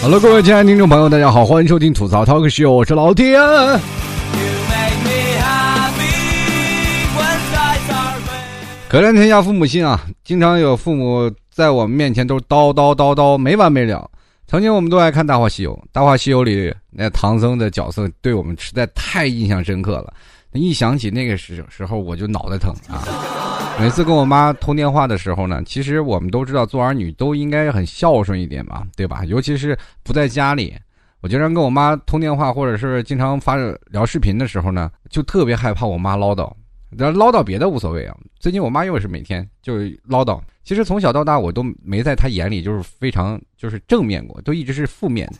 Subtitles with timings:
[0.00, 3.40] Hello，各位亲爱的听众朋友，大家好，欢迎收听吐槽 Talk Show，我是老天。
[8.88, 10.00] 可怜天下父母心啊！
[10.24, 14.08] 经常有父母在我们面前都叨叨叨叨没完没了。
[14.46, 20.14] 曾经我们都爱看《大话西游》，《大话西游》里那唐僧的角色对我们实在太印象深刻了。
[20.52, 23.04] 一想起那个时时候，我就脑袋疼啊！
[23.80, 29.24] 每次跟我妈通电话的时候呢，其实我们都知道，做儿女都应该很孝顺一点嘛，对吧？
[29.24, 30.74] 尤其是不在家里，
[31.20, 33.56] 我经常跟我妈通电话，或者是经常发
[33.90, 36.52] 聊视频的时候呢，就特别害怕我妈唠叨。
[36.90, 40.40] 然后唠叨别的无所谓啊，最近我妈又是每天就是唠叨。
[40.64, 45.30] 其实从小到大，我都没在她眼里就是非常就是正面过，都一直是负面。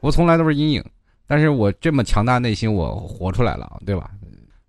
[0.00, 0.82] 我从来都是阴影，
[1.26, 4.10] 但是我这么强大内心，我活出来了，对吧？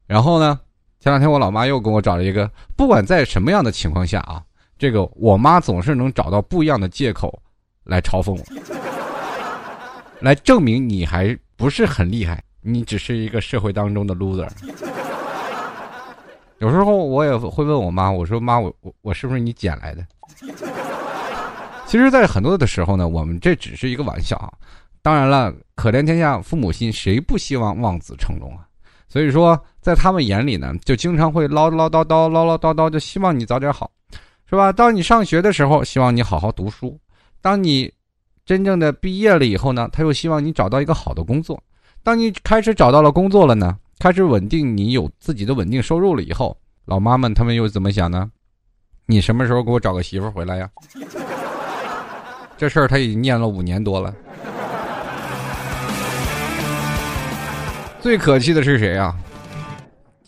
[0.05, 0.59] 然后呢，
[1.01, 4.39] 前两天我老妈又跟我找了一个，不管在什么样的情况下啊，
[4.77, 7.41] 这个我妈总是能找到不一样的借口
[7.85, 8.43] 来嘲讽我，
[10.19, 12.43] 来证明你还不是很厉害。
[12.61, 14.47] 你只是一个社会当中的 loser。
[16.59, 20.05] 有时候我也会问我妈，我说妈，我我我是不是你捡来的？
[21.87, 24.53] 其实，在很多的时候呢，我们这只是一个玩笑啊。
[25.01, 28.67] 当然了，可怜天下父母心，谁不希望望子成龙啊？
[29.11, 33.91] 所以说，在他们眼里呢，就经常会唠唠叨叨、唠唠叨叨，就希望你早点好，
[34.49, 34.71] 是吧？
[34.71, 36.97] 当你上学的时候，希望你好好读书；
[37.41, 37.91] 当你
[38.45, 41.61] 真正的毕业了以后呢，他又希望你找到一个好的工作。
[42.03, 48.31] 当你开始找到了工作了呢，开始稳定，你有自己的稳定收入了以后，老妈们他们又怎么想呢？
[49.07, 50.69] 你什么时候给我找个媳妇回来呀？
[52.57, 54.15] 这事儿他已经念了五年多了。
[58.01, 59.15] 最可气的是谁啊？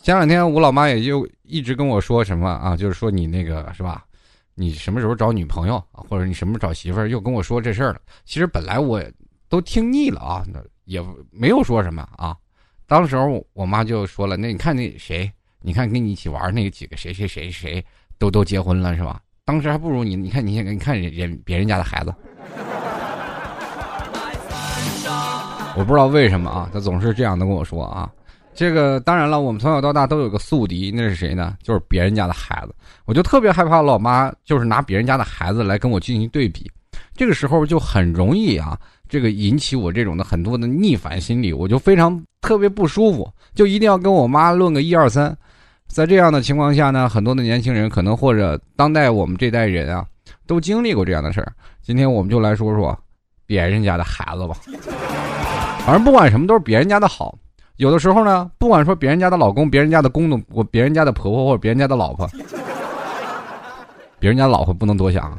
[0.03, 4.06] 前两天我老妈也就一直跟我说什么啊，就是说你那个是吧？
[4.53, 5.84] 你什么时候找女朋友？
[5.91, 7.09] 或者你什么时候找媳妇儿？
[7.09, 8.00] 又跟我说这事儿了。
[8.25, 9.03] 其实本来我
[9.50, 10.45] 都听腻了啊。
[10.47, 12.38] 那也没有说什么啊，
[12.85, 17.84] 当时候我妈就说了：“那你看那谁，你看跟你一起玩那几个谁谁谁谁
[18.19, 19.19] 都都结婚了是吧？
[19.45, 22.13] 当时还不如你，你看你现在你看人人别人家的孩子。”
[25.78, 28.09] 我不知道为什么啊，他总是这样的跟我说啊。
[28.56, 31.56] 这个当然了，我们从小到大都有个宿敌，那是谁呢？
[31.63, 32.75] 就是别人家的孩子。
[33.06, 36.69] 我就特别害怕老妈就是拿别人家的孩子来跟我进行对比，
[37.16, 38.79] 这个时候就很容易啊。
[39.09, 45.35] 这个引起我这种的很多的逆反心理，我就非常特别不舒服，就一定要跟我妈论个一二三。
[45.88, 50.05] 在这样的情况下呢，很多的年轻人可能或者当代我们这代人啊，
[50.45, 51.51] 都经历过这样的事儿。
[51.81, 52.97] 今天我们就来说说
[53.47, 54.55] 别人家的孩子吧。
[55.85, 57.38] 反正不管什么都是别人家的好，
[57.75, 62.25] 有的时候呢，不管说别人家的老公、别人家的公公、我别人家的婆婆或者别人家的老婆，
[64.17, 65.38] 别人家老婆不能多想。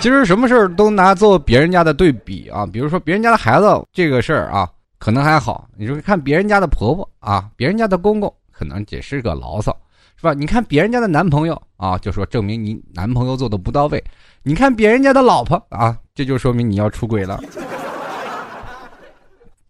[0.00, 5.68] 其实什么事儿都拿做别人家的对比啊，比如说别人家的孩子这个事儿啊，可能还好。
[5.76, 9.70] 你说看别人家的婆婆啊，别人家的公公，可能也是个牢骚，
[10.16, 10.34] 是吧？
[10.34, 14.02] 你看别人家的男朋友啊，就说证明你男朋友做的不到位。
[14.42, 17.40] 你看别人家的老婆啊，这就说明你要出轨了。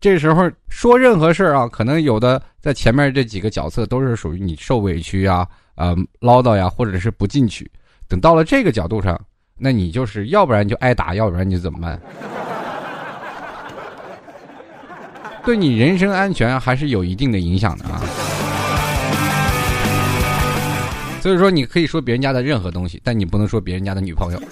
[0.01, 7.71] 这时候说任何事儿啊，可能有的在前面这几个角色都是属于你受委屈呀、呃唠叨呀，或者是不进取。
[8.09, 9.21] 等到了这个角度上。
[9.65, 12.01] 那你就是要不然就挨打，要不然你怎么办？
[15.45, 18.01] 对你人身安全还是有一定的影响的啊。
[21.21, 24.43] 所以说，你可以说别人家的任何东西，但你不能说别人家的女朋友。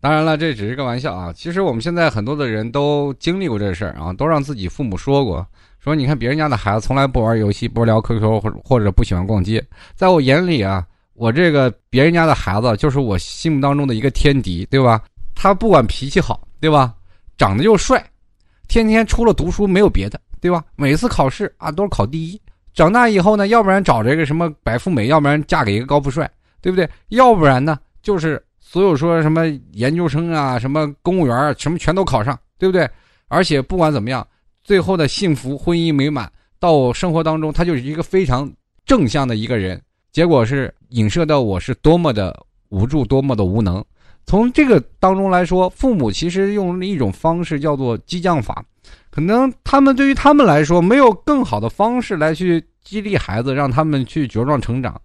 [0.00, 1.32] 当然了，这只是个玩笑啊。
[1.32, 5.46] 其实我们现在很多的人都经历过这事儿啊，都让自己父母说过，
[5.78, 9.64] 说你看别人家的孩子从来不玩游戏，不聊 QQ，或者或者不喜欢逛街，
[9.94, 10.86] 在我眼里啊。
[11.14, 15.02] 我这个别人家的孩子就是我心目当中的一个天敌，对吧？
[15.34, 16.94] 他不管脾气好，对吧？
[17.38, 18.04] 长得又帅，
[18.68, 20.62] 天天除了读书没有别的，对吧？
[20.76, 22.38] 每次考试啊都是考第一。
[22.74, 26.86] 长大以后呢，要不然找这个什么白富美，要不然嫁给一个高富帅，对不对？
[27.08, 28.44] 要不然呢，就是
[28.76, 32.86] 所有说什么研究生啊、什么公务员啊什么全都考上，对不对？
[33.26, 34.28] 而且不管怎么样，
[34.62, 36.30] 最后的幸福婚姻美满，
[36.60, 38.52] 到生活当中他就是一个非常
[38.84, 39.80] 正向的一个人。
[40.12, 42.38] 结果是影射到我是多么的
[42.68, 43.82] 无助，多么的无能。
[44.26, 48.62] 从这个当中来说，父母其实用了一种方式叫做激将法，
[49.08, 55.00] 可能他们对于他们来说没有更好的方式来去激励孩子，让他们去茁壮成长。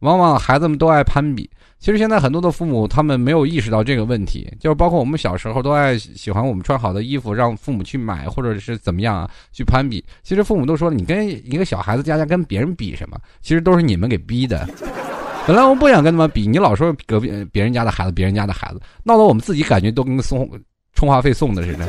[0.00, 1.48] 往往孩子们都爱攀比。
[1.78, 10.04] 其实现在很多的父母，他们没有意识到这个问题，就是包括我们小时候都爱喜欢我们穿好的衣服，让父母去买，或者是怎么样啊，去攀比。
[10.22, 13.18] 其实父母都说，你跟一个小孩子家家跟别人比什么？
[13.40, 14.68] 其实都是你们给逼的。
[15.46, 20.46] 本来我不想跟他们比，你老说隔壁别人家的孩子，别人家的孩子，闹得我们自己感觉都跟送
[20.92, 21.88] 充话费送的似的。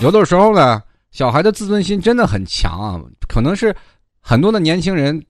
[0.00, 0.80] 有的时候呢，
[1.10, 3.74] 小孩的自尊心真的很强啊，可能是
[4.20, 5.20] 很多的年轻人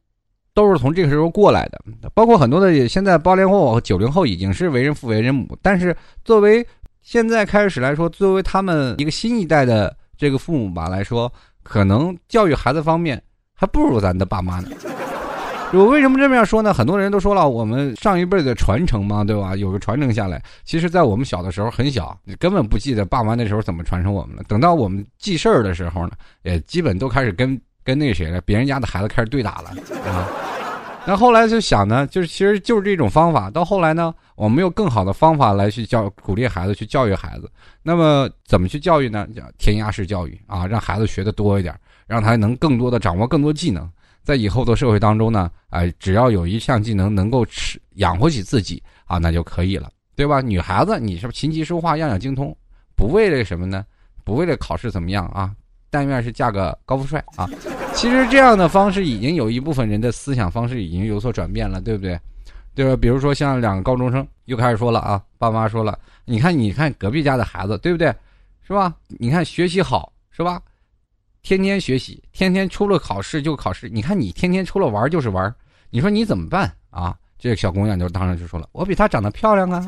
[0.54, 1.80] 都是从这个时候过来的，
[2.14, 6.64] 包括很多的现在八零后、九零后已经是为人父为人母，但是作为
[7.02, 11.30] 现在开始来说，作为他们一个新一代的这个父母吧来说，
[11.62, 13.20] 可能教育孩子方面
[13.54, 14.68] 还不如咱的爸妈呢。
[15.72, 16.72] 我为什么这么样说呢？
[16.72, 19.56] 很多人都说了，我们上一辈的传承嘛，对吧？
[19.56, 20.40] 有个传承下来。
[20.62, 24.44] 其实，在我们小的时候很小，你根本不记得爸妈那时候怎么传承我们的。
[24.44, 26.12] 等到我们记事儿的时候呢，
[26.42, 29.70] 也基本都开始跟跟那谁了，别人家的孩子开始对打了
[30.10, 30.26] 啊。
[31.06, 33.50] 那后来就想呢，就是其实就是这种方法。
[33.50, 37.50] 到后来呢，我们用更好的方法来去教鼓励孩子去教育孩子。
[37.82, 39.28] 那么怎么去教育呢？
[39.36, 43.86] 叫填鸭式教育啊，让孩子学的多一点，让他能更多的掌握更多技能。
[44.22, 50.40] 在以后的社会当中呢，哎，只要有一项技能能够吃养活起自己啊，那就可以了，对吧？
[50.40, 52.56] 女孩子，你是不是琴棋书画样样精通？
[52.96, 53.84] 不为了什么呢？
[54.24, 55.52] 不为了考试怎么样啊？
[55.94, 57.48] 但愿是嫁个高富帅啊！
[57.94, 62.18] 其实这样的方式已经有一部分人的思想方式已经有所转变了，对不对？
[62.74, 62.96] 对吧？
[62.96, 68.12] 比如说像两个高中生又开始说了啊，爸妈说了，你看，你看隔壁家的孩子，对不对？
[68.66, 68.92] 是吧？
[69.06, 70.60] 你看学习好，是吧？
[71.44, 73.88] 天天学习，天天出了考试就考试。
[73.88, 75.54] 你看你天天除了玩就是玩，
[75.90, 77.14] 你说你怎么办啊？
[77.38, 79.86] 这个小姑娘就当时就说了：“我比她长得漂亮啊，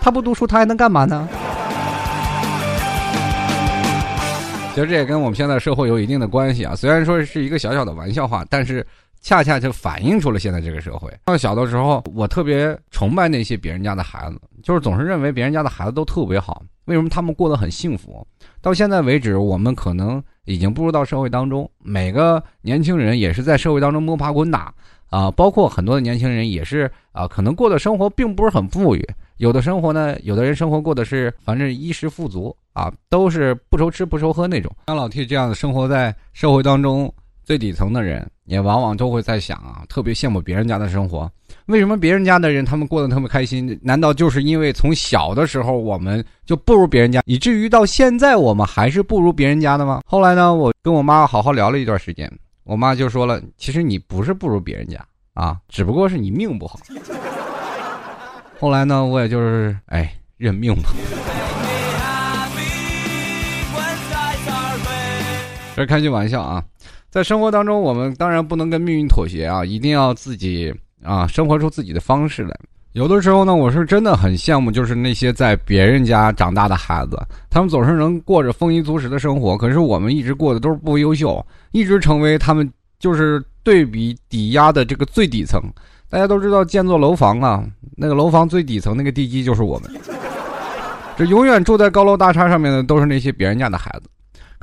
[0.00, 1.28] 她不读书她还能干嘛呢？”
[4.74, 6.74] 其实这也跟我们现在社会有一定的关系啊。
[6.74, 8.84] 虽然说是一个小小的玩笑话，但是
[9.20, 11.08] 恰恰就反映出了现在这个社会。
[11.26, 16.60] 到小的时候，我特别崇拜那些别人家的孩子，就是总是认为别人家的孩子都特别好。
[16.86, 18.26] 为什么他们过得很幸福？
[18.60, 24.74] 到现在为止，我们可能已经步入到社会当中，每个年轻人也是在社会当中摸爬滚打
[25.14, 29.06] 啊，包括很多的年轻人也是啊，可能过的生活并不是很富裕，
[29.36, 34.74] 有的生活呢，有的人生活过的是反正衣食富足啊，都是不愁吃不愁喝那种。
[34.88, 37.12] 像老 T 这样的生活在社会当中。
[37.46, 41.30] 最底层的人也往往都会在想啊，特别羡慕别人家的生活。
[41.66, 43.78] 为什么别人家的人他们过得特别开心？
[43.82, 50.00] 难道就是因为从小的时候我们就不如别人家，以至于到现在我们还是不如别人家的吗？
[50.06, 52.32] 后来呢，我跟我妈好好聊了一段时间，
[52.64, 54.98] 我妈就说了，其实你不是不如别人家
[55.34, 56.80] 啊，只不过是你命不好。
[58.58, 60.90] 后来呢，我也就是哎认命吧。
[65.76, 66.64] 这开句玩笑啊。
[67.10, 72.58] 在生活当中，我们当然不能跟命运妥协啊，一定要自己啊生活出自己的方式来。
[72.94, 77.20] 有的时候呢，我是真的很羡慕，就是那些在别人家长大的孩子，
[77.50, 79.58] 他们总是能过着丰衣足食的生活。
[79.58, 85.60] 可是我们一直过的都是不优秀，一直成为他们就是对比抵押的这个最底层。
[86.08, 87.64] 大家都知道，建座楼房啊，
[87.96, 89.90] 那个楼房最底层那个地基就是我们。
[91.16, 94.08] 这永远住在高楼大厦上面的都是那些别人家的孩子。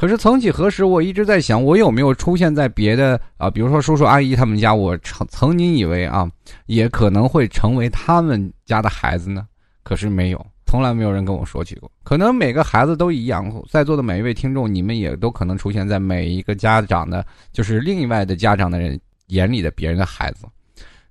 [0.01, 6.27] 可是曾几何时，我一直在想，我有没有出现在别的啊，比如说叔叔阿姨他们家，我曾曾经以为啊，
[6.65, 9.45] 也可能会成为他们家的孩子呢？
[9.83, 11.91] 可是没有，从来没有人跟我说起过。
[12.01, 20.47] 可能每个孩子都一样，在座的每一位听众，你们也都可能出现在每一个家长的，就是另外的家长的人眼里的别人的孩子。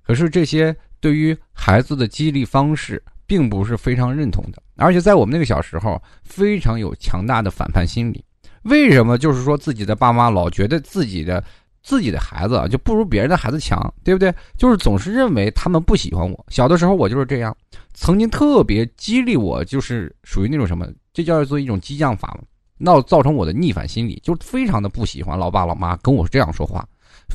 [0.03, 8.21] 可是这些对于孩子的激励方式，并不是非常认同的，而且在我们那个小时候，非常有强大的反叛心理。
[8.63, 11.43] 为什么就是说自己的爸妈老觉得自己的
[11.83, 14.33] 自己的孩子就不如别人的孩子强，对不对？
[14.57, 16.45] 就是总是认为他们不喜欢我。
[16.49, 17.55] 小的时候我就是这样，
[17.93, 22.43] 曾经特别激励我，就是属于那种什么，这叫做一种激将法嘛。
[22.77, 26.87] 那造成我的逆反心理，就非常的不喜欢老爸老妈跟我这样说话。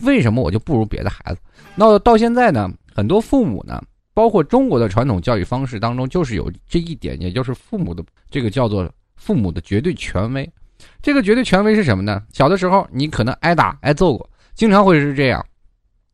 [0.02, 1.40] 为什么我就不如别的孩子？
[1.75, 10.49] 那到现在呢，很多父母呢，包括中国的传统教育方式当中，就是有这一点，也就是父母的这个叫做父母的绝对权威。
[11.06, 12.20] 这个绝对权威是什么呢？
[12.32, 15.46] 小的时候你可能挨打挨揍过，经常会是这样。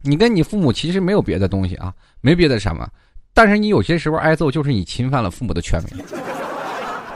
[0.03, 2.87] 你跟你父母其实没有别的东西啊，没别的什么，
[3.33, 6.05] 但是你有些时候挨揍就是你侵犯了父母的权威。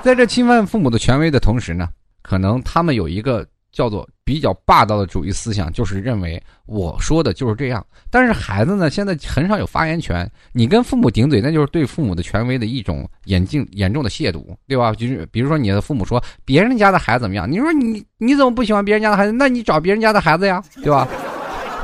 [0.03, 1.87] 在这侵犯父母的权威的同时呢，
[2.23, 3.47] 可能他们有一个。
[3.77, 7.85] 叫做比较霸道的主义思想，就是认为我说的就是这样。
[8.11, 10.27] 但是孩子呢，现在很少有发言权。
[10.53, 14.95] 你跟父母顶嘴，那就是对父母的权威的一种严峻严重的亵渎，对吧？
[14.95, 19.33] 就是比如说你的父母说别人家的孩子怎么样，你说你你怎么不喜欢别人家的孩子？
[19.33, 21.07] 那你找别人家的孩子呀，对吧？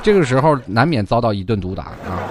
[0.02, 2.24] 这个时候难免遭到一顿毒打啊。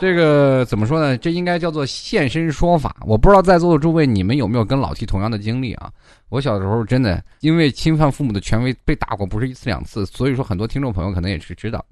[0.00, 1.18] 这个怎么说呢？
[1.18, 2.96] 这应该叫做现身说法。
[3.04, 5.90] 我不知道在座的诸位你们有没有跟老 T 同样的经历啊？
[6.28, 10.06] 我小时候真的因为侵犯父母的权威被打过，不是一次两次。
[10.06, 11.84] 所以说，很多听众朋友可能也是知道，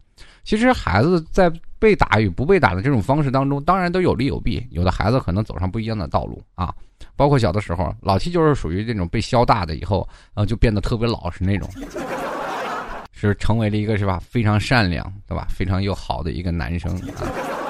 [0.45, 4.65] 其实孩子在被打与不被打的这种方式当中，当然都有利有弊。
[4.71, 6.73] 有的孩子可能走上不一样的道路啊。
[7.17, 11.69] 包括小的时候，老 T 就是属于这种被削大的以后，呃，就变得特别老实那种，
[13.11, 14.21] 是成为了一个是吧？
[14.23, 15.49] 非常善良，对吧？
[15.51, 17.66] 非常又好的一个男生啊。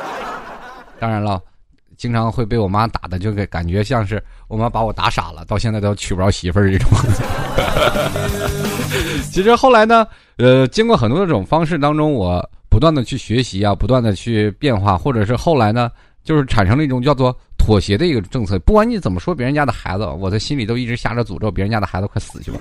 [0.98, 1.40] 当然了，
[1.96, 6.88] 经常会被我妈打的，就给感觉像是我妈把我打傻了，到现在都娶不着媳妇儿这种。
[9.30, 10.06] 其实后来呢，
[10.38, 15.90] 呃，经过很多这种方式当中，我不断的去学习啊，不断的去变化，或者是后来呢，
[16.24, 18.58] 就是产生了一种叫做妥协的一个政策。
[18.60, 22.58] 不管你怎么说别人家的孩子，我的心里都一直下着诅咒，别人家的孩子快死去吧。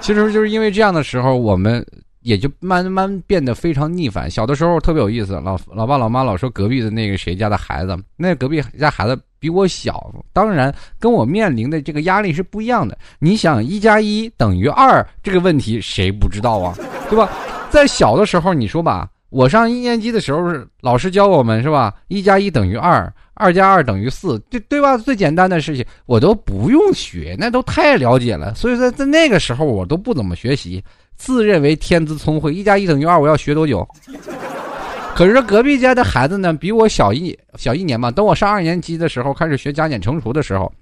[0.00, 1.84] 其实就是因为这样的时候，我们。
[2.20, 4.30] 也就慢慢变得非常逆反。
[4.30, 12.98] 小的时候特别有意思，老老爸老妈老说隔壁的那个谁家的孩子，那隔壁家孩子比我小，当然跟我面临的这个压力是不一样的。
[13.18, 16.76] 你想一加一等于二这个问题谁不知道啊？
[17.08, 17.30] 对吧？
[17.70, 20.40] 在小的时候你说吧，我上一年级的时候
[20.80, 21.94] 老师教我们是吧？
[22.08, 24.96] 一加一等于二，二加二等于四，对对吧？
[24.96, 28.54] 最简单的事情我都不用学，那都太了解了。
[28.54, 30.82] 所以说在那个时候我都不怎么学习。
[31.18, 33.86] 自认为天资聪慧，一加一等于二，我要学多久？
[35.14, 38.08] 可是隔壁家的孩子呢，比我小一小一年嘛。
[38.08, 40.72] 等我上二年级的时候，开始学加减乘除的时候，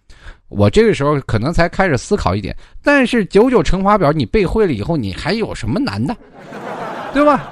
[0.49, 2.55] 我这个时候可能才开始思考一点。
[2.85, 6.15] 但是九九乘法表你背会了以后，你还有什么难的？
[7.15, 7.51] 对吧？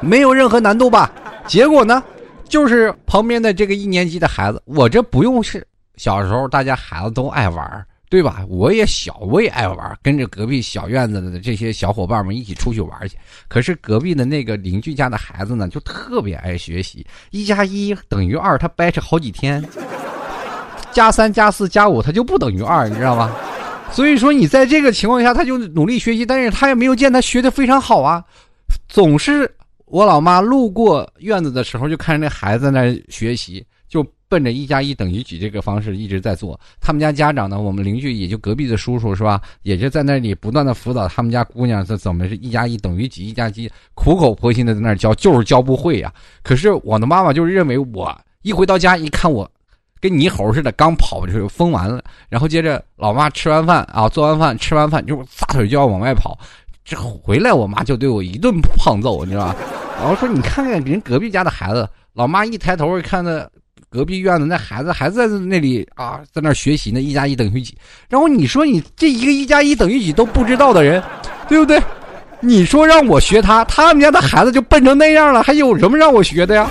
[0.00, 1.10] 没有任何难度吧？
[1.44, 2.00] 结果呢，
[2.48, 7.86] 就是旁边的这个一年级的孩子，我这不用是小时候大家孩子都爱玩。
[8.08, 8.44] 对吧？
[8.48, 13.16] 我也小，我也爱玩，跟着隔壁小院子的这些小伙伴们一起出去玩去。
[13.48, 17.04] 可是隔壁的那个邻居家的孩子呢，就特别爱学习。
[17.30, 19.60] 一加一等于二，他掰扯好几天；
[20.92, 23.34] 加三加四加五，他就不等于二，你知道吗？
[23.92, 28.22] 所以说，你在这个情况下，他就努力学习，但是他也没有见他学的非常好啊。
[28.88, 29.48] 总是
[29.84, 33.64] 我老妈路过院子的时候，就看着那孩子在那学习，
[34.28, 46.12] 奔着一加一等于几这个方式一直在做，他们家家长呢，我们邻居也就隔壁的叔叔是吧，也就在那里不断的辅导他们家姑娘这怎么是一加一等于几，一加几苦口婆心的在那教，就是教不会呀。
[46.42, 49.48] 可是我的妈妈就是认为我一回到家一看我，
[50.00, 56.36] 跟泥猴似的，刚跑就疯完了，然后接着老妈吃完饭啊，做完饭吃完饭就撒腿就要往外跑，
[56.84, 59.56] 这回来我妈就对我一顿胖揍，你知道吧？
[59.98, 63.48] 然后说你看看人隔壁家的孩子，老妈一抬头看到。
[63.96, 67.00] 隔壁院子那孩子还在那里啊，在那学习呢。
[67.00, 67.74] 一加一等于几？
[68.10, 71.02] 然后你说你这一个一加一等于几都不知道的人，
[71.48, 71.82] 对不对？
[72.40, 76.68] 你说让我学他，他们家的孩子就笨成那样了，还有什么让我学的呀？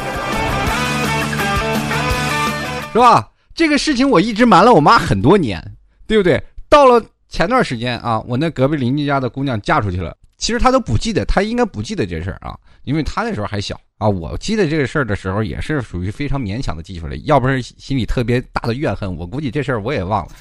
[2.94, 3.27] 是吧？
[3.55, 5.60] 这个事情我一直瞒了我妈很多年，
[6.05, 6.39] 对不对？
[6.70, 12.55] 到了前段时间啊，我那隔壁邻居家的姑娘嫁出去了，其实她都不记得，她应该不记得这事儿啊，
[12.86, 13.80] 因为他那时候还小。
[13.98, 20.32] 啊，我记得这个事儿的时候，也是属于非常勉强的记出来，要不是心里特别大的怨恨，我估计这事儿我也忘了。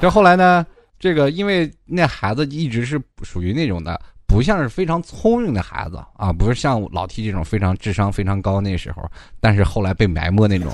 [0.00, 0.66] 这后来呢，
[0.98, 9.08] 这个因为那孩子一直是属于那种的，不像是非常聪明的孩子啊，不是像老 T 这种非常智商非常高那时候，
[9.38, 10.68] 但是后来被埋没那种，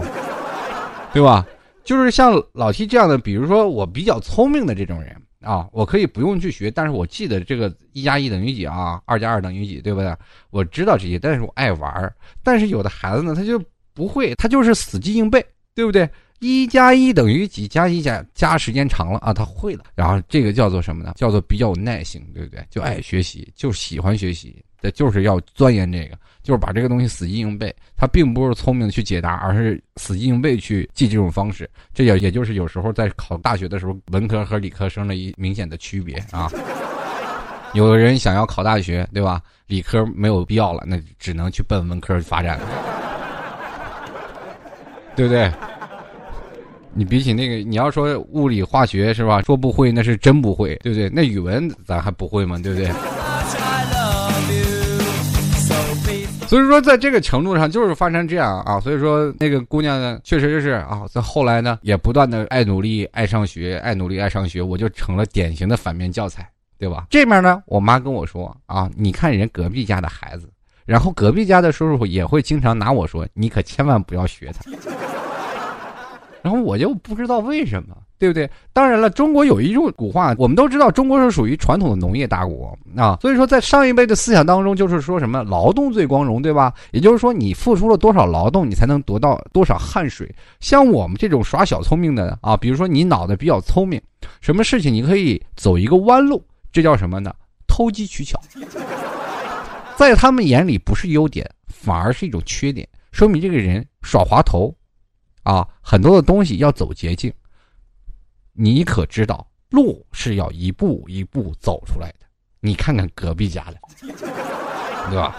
[1.13, 1.47] 对吧？
[1.85, 5.15] 就是像老 T 这样的，比如说我比较聪明的这种人。
[5.43, 10.15] 啊，我可以不用去学，但是我记得这个一加一等于几啊，二加二等于几，对不对？
[10.51, 15.45] 我知道这些，但是我爱玩儿但是有的孩子呢，他就不会，他就是死记硬背，
[15.75, 16.09] 对不对？
[16.41, 17.69] 一加一等于几？
[17.69, 19.85] 加一加加时间长了啊，他会了。
[19.95, 21.13] 然后这个叫做什么呢？
[21.17, 22.65] 叫做比较有耐性，对不对？
[22.69, 24.65] 就爱学习，就喜欢学习。
[24.81, 27.75] 这就是要钻研这个，就是把这个东西死记硬背。
[27.97, 31.69] 他并不是聪明去解答，而是死记硬背去记这种方式。
[31.95, 36.51] 这也也就是有时候在考大学的时候，文科和理科生的一明显的区别啊。
[37.75, 39.41] 有的人想要考大学，对吧？
[39.67, 42.67] 理科没有必要了，那只能去奔文科发展了，
[45.17, 45.51] 对不对？
[46.93, 49.41] 你比起那个，你要说物理化学是吧？
[49.41, 51.09] 说不会那是真不会，对不对？
[51.09, 52.59] 那语文咱还不会吗？
[52.63, 52.93] 对不对？
[56.53, 58.79] 所以说，在这个程度上就是发生这样啊。
[58.79, 66.47] 所以说，那个姑娘呢，确实就是啊，在后来呢，也不断的爱努力、爱上学、爱努力、爱上学，我就成了典型的反面教材，
[66.79, 67.07] 对吧？
[67.09, 70.47] 这面呢，我妈跟我说啊，你看人隔壁家的孩子，
[70.85, 74.71] 然后隔壁家的叔叔也会经常拿我说，你可千万不要学他。
[76.43, 77.97] 然后我就不知道为什么。
[78.19, 78.49] 对不对？
[78.73, 83.19] 当然了，中国有一种古话，我们都知道，中国是属于传统的农业大国啊。
[83.21, 86.73] 所以说，在上一辈的思想当中，就是说什么劳动最光荣，对吧？
[86.93, 90.33] 也就是说，你付出了多少劳动，你才能得到多少汗水。
[90.61, 94.01] 像我们这种耍小聪明的啊，比如说你脑袋比较聪明，
[94.41, 97.35] 什么事情你可以走一个弯路，这叫什么呢？
[97.67, 98.41] 偷机取巧。
[99.97, 104.73] 在他们眼里不是优点，反而是一种缺点，说明这个人耍滑头
[105.43, 107.33] 啊，很多的东西要走捷径。
[108.53, 112.27] 你可知道，路是要一步一步走出来的。
[112.61, 113.77] 你看看隔壁家的，
[115.11, 115.35] 对吧？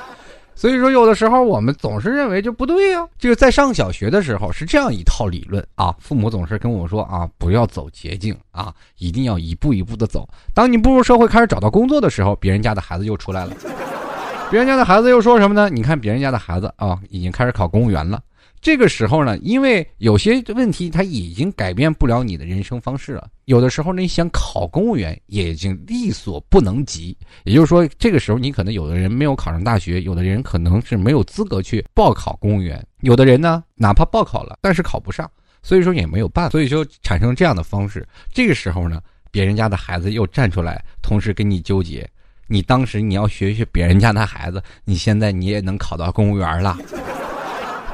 [0.55, 3.07] 所以说，有的时候我们总是认为就不对呀。
[3.17, 10.29] 这个在上小学的时候是这样一套理论啊，父母总是跟我说啊，不要走捷径啊，一定要一步一步的走。
[10.53, 13.55] 当你步入社会开始找到工作的时候，别人家的孩子又出来了，
[14.51, 15.69] 别人家的孩子又说什么呢？
[15.69, 18.21] 你看别人家的孩子啊，已经开始考公务员了。
[18.63, 23.27] 这个时候呢，因为有些问题他已经改变不了你的人生方式了。
[23.43, 27.15] 有的时候你想考公务员，也已经力所不能及。
[27.43, 35.29] 也就是说，这个时候你可能有的人没有考上大学，有的人可能是没有资格去报考公务员，有的人呢，哪怕报考了，但是考不上，
[35.61, 38.07] 所以说也没有办法，所以说产生这样的方式。
[38.31, 42.09] 这个时候呢，别人家的孩子又站出来，同时跟你纠结。
[42.47, 46.77] 你当时你要学学别人家的孩子，你现在你也能考到公务员了。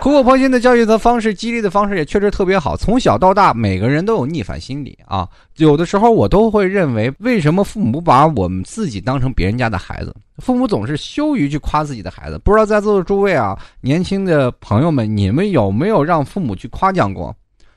[0.02, 2.76] 苦口婆心的教育的方式，激励的方式也确实特别好。
[2.78, 5.28] 从小到大，每个人都有逆反心理啊。
[5.58, 10.16] 有的时候，我都会认为，为什么父母把我们自己当成别人家的孩子？
[10.38, 12.40] 父母总是羞于去夸自己的孩子。
[12.46, 17.36] 不知道在座的诸位啊，年轻的朋友们，你们有没有让父母去夸奖过？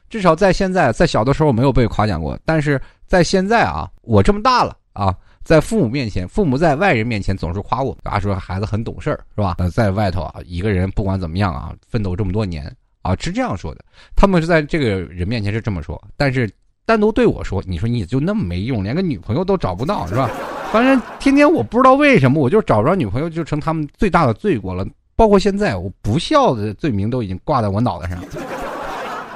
[0.09, 5.12] 至少在现在，在小的时候没有被夸奖过，但是在现在啊，我这么大了啊。
[5.44, 9.56] 在父母面前，父母在外人面前总是夸我，啊，说孩子很懂事儿，是吧？
[9.72, 12.64] 在外头啊，一个人不管怎么样啊，奋斗这么多年
[13.02, 13.84] 啊，是这样说的。
[14.14, 16.49] 他们是在这个人面前是这么说，但是
[16.87, 20.30] 单独对我说，你说你就那么没用，连个女朋友都找不到，是吧？
[20.72, 24.87] 反正天天我不知道为什么，我就找不着女朋友，就成他们最大的罪过了。
[25.14, 28.18] 包括现在，我不孝的罪名都已经挂在我脑袋上，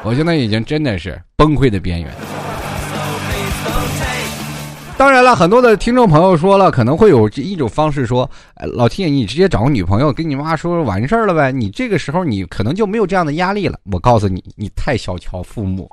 [0.02, 2.10] 我现在已经真的是崩溃的边缘。
[4.98, 8.28] 当然了，很多的听众朋友说了，可能会有一种方式说
[8.74, 13.78] ：“老铁，你直接找个女朋友，跟你妈说完事儿了呗。”你这个时候你可能就没有这样的压力了。
[13.92, 15.86] 我告诉你，你太小瞧父母，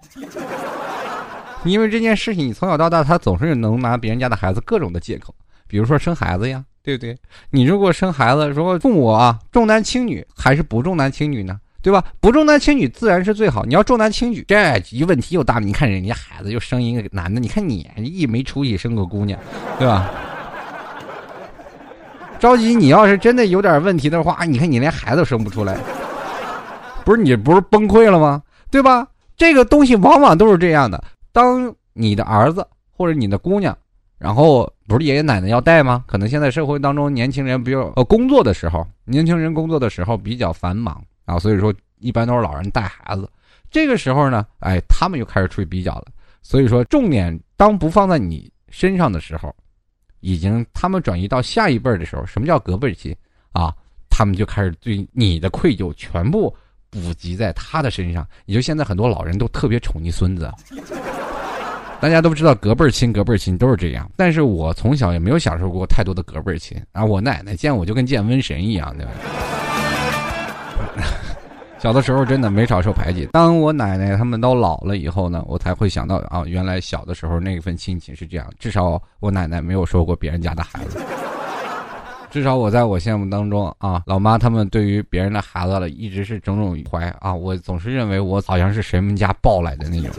[1.66, 5.36] 因为这件事情，你从小到大，他总是能拿别人家的孩子各种的借口，
[5.68, 7.18] 比如说生孩子呀，对不对？
[7.50, 11.60] 你如果生孩子，如果父母啊重男轻女还是不重男轻女呢？
[11.84, 12.04] 对吧？
[12.22, 13.66] 不重男轻女自然是最好。
[13.66, 15.60] 你要重男轻女，这一问题又大了。
[15.60, 19.38] 你看人家孩子又生一个男的，你看你一没出息生个姑娘，
[19.78, 20.10] 对吧？
[22.40, 25.78] 着急，你要是真的有点问题的话，你看你连孩子都生不出来，
[27.06, 28.42] 不是你不是崩溃了吗？
[28.72, 29.06] 对吧？
[29.36, 31.04] 这个东西往往都是这样的。
[31.32, 32.66] 当你的儿子
[32.96, 33.78] 或者你的姑娘，
[34.18, 36.04] 然后不是爷爷奶奶要带吗？
[36.08, 41.02] 可能现在社会当中年轻人比较呃工作的时候，年轻人工作的时候比较繁忙。
[41.26, 43.30] 啊，所以说一般都是老人带孩子，
[43.72, 46.06] 这个时候呢，哎，他们又开始出去比较了。
[46.42, 49.56] 所以说，重点当不放在你身上的时候，
[50.20, 53.16] 已经他们转移到下一辈的时候，什么叫隔辈亲
[53.54, 53.74] 啊？
[54.10, 56.54] 他们就开始对你的愧疚全部
[56.90, 58.28] 补及在他的身上。
[58.46, 60.52] 也就现在很多老人都特别宠溺孙子，
[62.02, 64.12] 大家都知道隔辈亲，隔辈亲都是这样。
[64.18, 69.12] 但是我从小也没有享受过太多的隔辈亲啊，我奶奶见我就跟见瘟神一样，对吧？
[71.80, 73.28] 小的时候真的没少受排挤。
[73.34, 78.48] 当我奶奶他们都老了以后呢，我才会想到啊，原来小的时候那一份亲情是这样。
[78.58, 81.00] 至少我奶奶没有说过别人家的孩子。
[82.32, 87.34] 至少我在我心目当中啊，老妈他们对于别人的孩子了，一直是种种怀啊。
[87.34, 90.10] 我总是认为我好像是谁们家抱来的那种。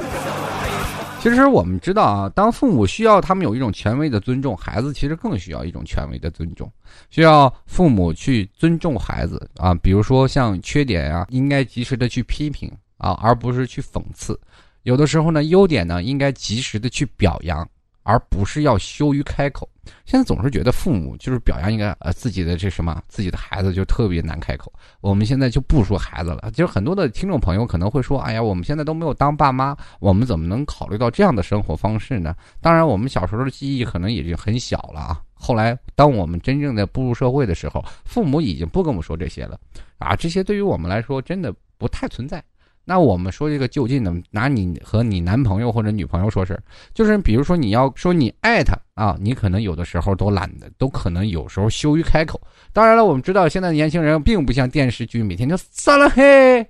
[1.25, 6.71] 其实我们知道啊，当父母需要他们有一种权威的尊重，孩子其实更需要一种权威的尊重，
[7.09, 9.75] 需要父母去尊重孩子啊。
[9.77, 14.35] 比如说像缺点啊，应该及时的去批评啊，而不是去讽刺；
[14.83, 17.67] 有的时候呢，优点呢，应该及时的去表扬。
[18.05, 19.69] 而不是要羞于开口。
[20.07, 24.73] 现在总是觉得父母就是表扬一个呃自己的这什么自己的孩子就特别难开口。
[25.01, 35.21] 我们现在就不说孩子了，就是很多的听众朋友可能会说：“哎呀，我们现在都没有当爸妈，我们怎么能考虑到这样的生活方式呢？”当然，我们小时候的记忆可能已经很小了啊。
[35.35, 39.59] 后来，当我们真正的步入社会的时候，父母已经不跟我们说这些了
[39.99, 40.17] 啊。
[40.17, 42.43] 这些对于我们来说真的不太存在。
[42.85, 46.59] 那我们说这个就近的，拿你和你男朋友或者女朋友说事
[46.93, 52.41] 就是比如说你要说你爱他啊，你可能有的时候都懒得，都可能有时候羞于开口。
[52.73, 56.67] 当然了，我们知道现在的年轻人并不像电视剧每天就撒了嘿，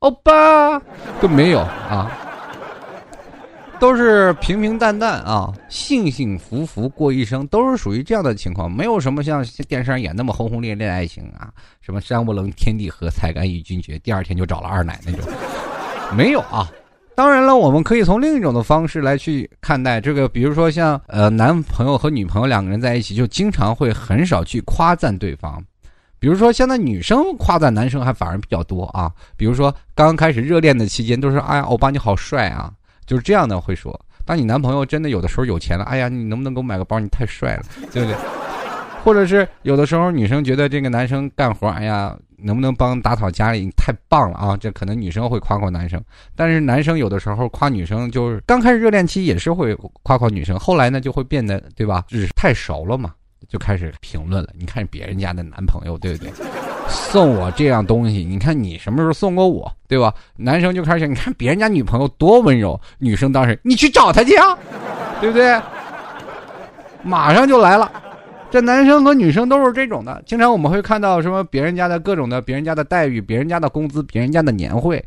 [0.00, 0.78] 欧巴
[1.20, 2.23] 都没有啊。
[3.78, 15.20] 都是平平淡淡啊，幸幸福福过一生，都是属于这样的情况，没有什么像电视上演那么轰轰烈烈的爱情啊，什么山不棱天地合，才敢与君绝，第二天就找了二奶那种，
[16.16, 16.70] 没有啊。
[17.16, 25.62] 当然了，我们可以从另一种的方式来去看待这个，比如说像呃男朋友和女朋友两个人在一起，就经常会很少去夸赞对方。
[26.18, 32.72] 比如说现在女生夸赞男生还反而比较多啊，比如说刚开始热恋的期间都是哎呀欧巴你好帅啊，
[33.06, 33.98] 就是这样的会说。
[34.24, 36.98] 当你男朋友真的有的时候有钱了，哎呀你能不能给我买个包？
[36.98, 38.16] 你太帅了， 对不对？
[39.04, 42.16] 或者是有的时候女生觉得这个男生干活，哎呀。
[42.36, 43.64] 能不能帮打扫家里？
[43.64, 44.54] 你太棒了啊！
[44.54, 45.98] 这可能女生会夸夸男生，
[46.36, 52.04] 但是男生有的时候夸女生，就是刚开始热恋期也是会夸夸女生，后来呢就会变得对吧？
[52.06, 53.14] 就是太熟了嘛，
[53.48, 54.50] 就开始评论了。
[54.58, 56.32] 你看别人家的男朋友，对不对？
[56.88, 60.12] 送我这样东西，你看你什么时候送过我，对吧？
[60.36, 64.58] 男生就开始，你看别人家女朋友多温柔，女生当时你去找他去啊，
[65.20, 65.60] 对不对？
[67.02, 67.90] 马上就来了。
[68.50, 75.04] 这男生和女生都是这种的，经常我们会看到什么别人家的各种的，别人家的待遇，别人家的工资，别人家的年会，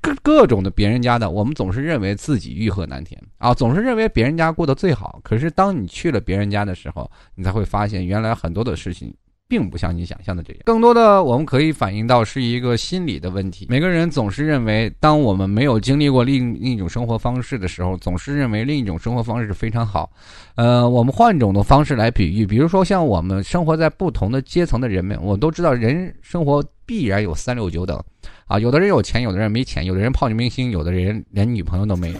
[0.00, 5.20] 各各种的别人家的，我们总是认为自己欲壑难填啊，总是认为别人家过得最好。
[5.22, 9.14] 可是当你去了别人家的时候，你才会发现，原来很多的事情。
[9.48, 13.66] 并不像你想象的这样，更多的我们可以反映到是一个心理的问题。
[13.68, 20.10] 每个人总是认为，当我们没有经历过另另一种生活方式的时候，总是认为另一种生活方式非常好。
[20.56, 28.02] 呃，我们换一种的方式来比喻，比如说像我们生活在不同的阶层的人们，我都知道人生活必然有三六九等，
[28.46, 32.18] 啊，有的人有钱，有的人没钱，有的人泡女明星，有的人连女朋友都没有。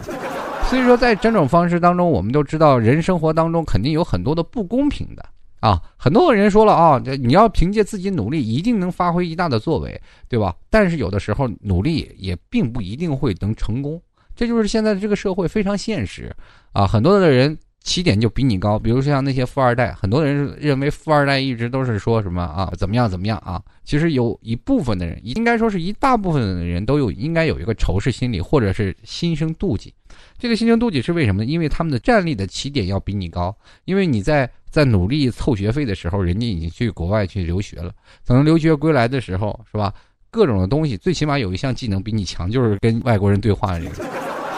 [0.68, 5.24] 所以说，在这种方式当中，我们都知道人生活当中肯定有很多的不公平的。
[5.60, 10.54] 啊，很多人说了啊，这你要凭借自己努力，一定能发挥一大的作为，对吧？
[10.70, 14.00] 但是有的时候努力也并不一定会能成功，
[14.36, 16.30] 这就是现在的这个社会非常现实
[16.72, 16.86] 啊。
[16.86, 23.60] 很多的人起点就比你高，比如说像那些富二代，很多人认为富二代一直都是说什么啊，怎么样怎么样啊？
[23.82, 29.92] 其实有一部分的人，应该说是一大部分的人都有应该有一个仇视心理，或者是心生妒忌。
[30.38, 31.50] 这个心生妒忌是为什么呢？
[31.50, 34.48] 因为他们的战力的起点要比你高，因为你在。
[34.76, 37.90] 在努力凑学费的时候，人家已经去国外去留学了。
[38.26, 39.90] 等留学归来的时候，是吧？
[40.30, 44.04] 各种的东西，最起码有一项技能比你强，就是跟外国人对话这个，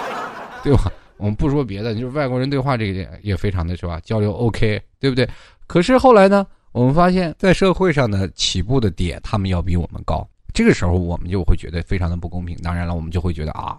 [0.64, 0.90] 对吧？
[1.18, 4.00] 我们不说别的，就是外国人对话这个点也非常的是吧？
[4.00, 5.24] 交流 OK，对不对？
[5.68, 10.28] 可是后来呢，我们发现，在社会上的起步的点，他们要比我们高。
[10.52, 12.56] 这个时候，我们就会觉得非常的不公平。
[12.56, 13.78] 当然了，我们就会觉得啊。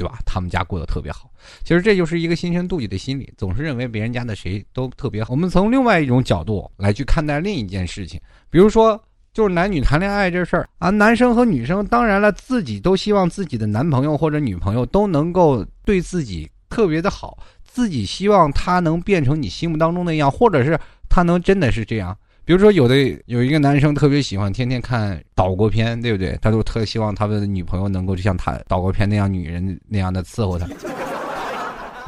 [0.00, 0.18] 对吧？
[0.24, 1.30] 他们家过得特别好，
[1.62, 5.32] 其实这就是一个心生妒忌的心理，总是认为别人家的谁都特别好。
[5.32, 8.98] 我们从另外一种角度来去看待另一件事情，比如说
[9.34, 22.16] 就是男女谈恋爱这事儿啊，男生和女生，当然了，自己都希望自己的男朋友或者女朋友都能够对自己特别的好，自己希望他能变成你心目当中那样，或者是他能真的是这样。
[22.50, 26.36] 比如说，有的有一个男生特别喜欢天天看岛国片，对不对？
[26.42, 30.66] 他就特希望他的女朋友能够就像他岛国片那样，女人那样的伺候他，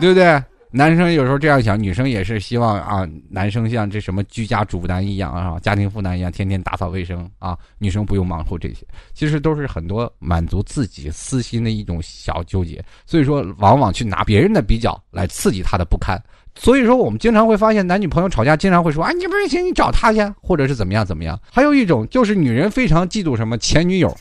[0.01, 0.43] 对不对？
[0.73, 12.85] 男生有时候这样想，女生也是希望啊，男生像这什么居家主男一样啊，家庭妇男一样，天天打扫卫生啊，女生不用忙活这些，其实都是很多满足自己私心的一种小纠结。
[13.07, 16.21] 所以说，往往去拿别人的比较来刺激他的不堪。
[16.55, 24.15] 所以说，我们经常会发现男女朋友吵架，经常会说：“啊，你不是行，你找他去，或者是怎么样怎么样。”还有一种就是女人非常嫉妒什么前女友。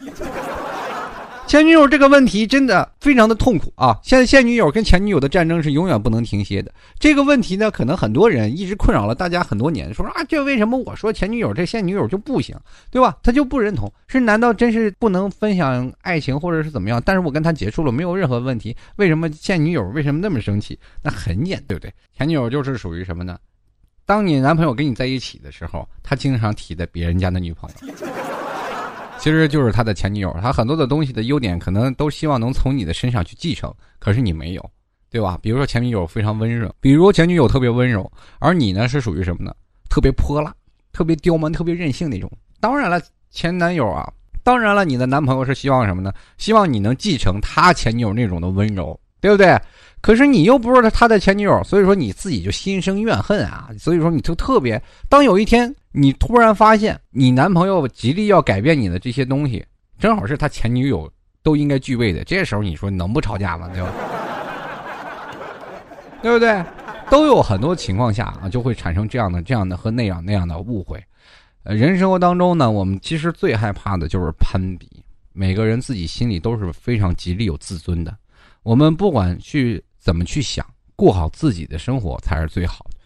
[1.52, 4.00] 前女友这个问题真的非常的痛苦啊！
[4.02, 6.74] 现在现女友跟前女友的战争是永远不能停歇的。
[6.98, 12.56] 这个问题呢，可能很多人一直困扰了大家很多年，说啊，这为什么我说前女友这现女友就不行，
[12.90, 13.18] 对吧？
[13.22, 17.04] 他就不认同，是难道真是不能分享爱情，或者是怎么样？
[17.06, 20.80] 但是我跟他结束了，没有任何问题，为什么现女友为什么那么生气？
[21.04, 21.94] 那很简单，对不对？
[22.18, 23.38] 前女友就是属于什么呢？
[24.06, 28.31] 当你男朋友跟你在一起的时候，他经常提的别人家的女朋友。
[29.22, 34.72] 其实就是他的前女友，他很多的东西的优点可能都希望能从你的身上去继承，可是你没有，
[35.12, 35.38] 对吧？
[35.44, 39.54] 比如说前女友非常温柔，比如前女友特别温柔，而你呢是属于什么呢？
[39.92, 40.52] 特别泼辣、
[40.92, 42.32] 特别刁蛮、特别任性那种。
[42.60, 46.12] 当然了，前男友啊，当然了，你的男朋友是希望什么呢？
[46.40, 49.56] 希望你能继承他前女友那种的温柔，对不对？
[50.02, 53.70] 可是你又不是他的前女友，所以说你自己就心生怨恨啊！
[53.78, 59.66] 所以说你就特别，当有一天你突然发现你男朋友极力要改变你的这些东西，
[60.00, 61.12] 正好是他前女友
[61.44, 63.70] 都应该具备的，这时候你说能不吵架吗？
[63.74, 63.90] 对吧？
[66.22, 66.64] 对不对？
[67.10, 71.04] 都有很多情况下啊，就会产生这样的、这样的和那样那样的误会。
[71.64, 74.88] 呃，人生活当中呢，我们其实最害怕的就是攀比，
[75.34, 78.16] 每个人自己心里都是非常极力有自尊的，
[78.64, 79.84] 我们不管去。
[80.02, 80.66] 怎么去想？
[80.96, 82.98] 过好自己的生活才是最好的。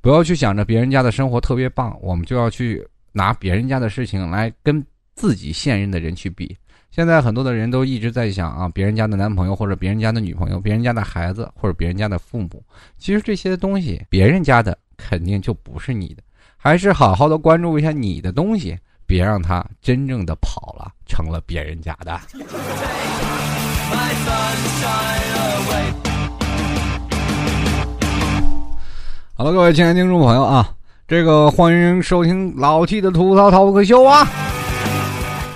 [0.00, 4.82] 不要去想着别人家的生活特别棒，我们就要去拿别人家的事情来跟
[5.14, 6.56] 自己现任的人去比。
[6.90, 12.64] 现在很多的人都一直在想啊，别人家的男朋友或者别人家的女朋友，别人家的孩子或者别人家的父母，
[12.98, 16.22] 其实这些东西别人家的肯定就不是你的，
[16.56, 22.20] 还是好好的关注一下你的东西，别让他真正的跑了，成了别人家的。
[29.40, 30.68] 好了，各位亲爱的听众朋友啊，
[31.08, 34.28] 这个欢迎收听老 T 的吐槽涛可秀啊。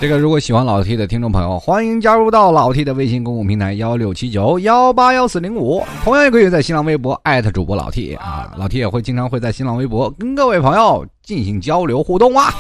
[0.01, 12.55] 这个如果喜欢老 T 的听众朋友，欢迎加入到老 T 的微信公共平台幺六七九幺八幺四零五，同样也可以在新浪微博艾特主播老 T 啊，老 T 也会经常会在新浪微博跟各位朋友进行交流互动啊。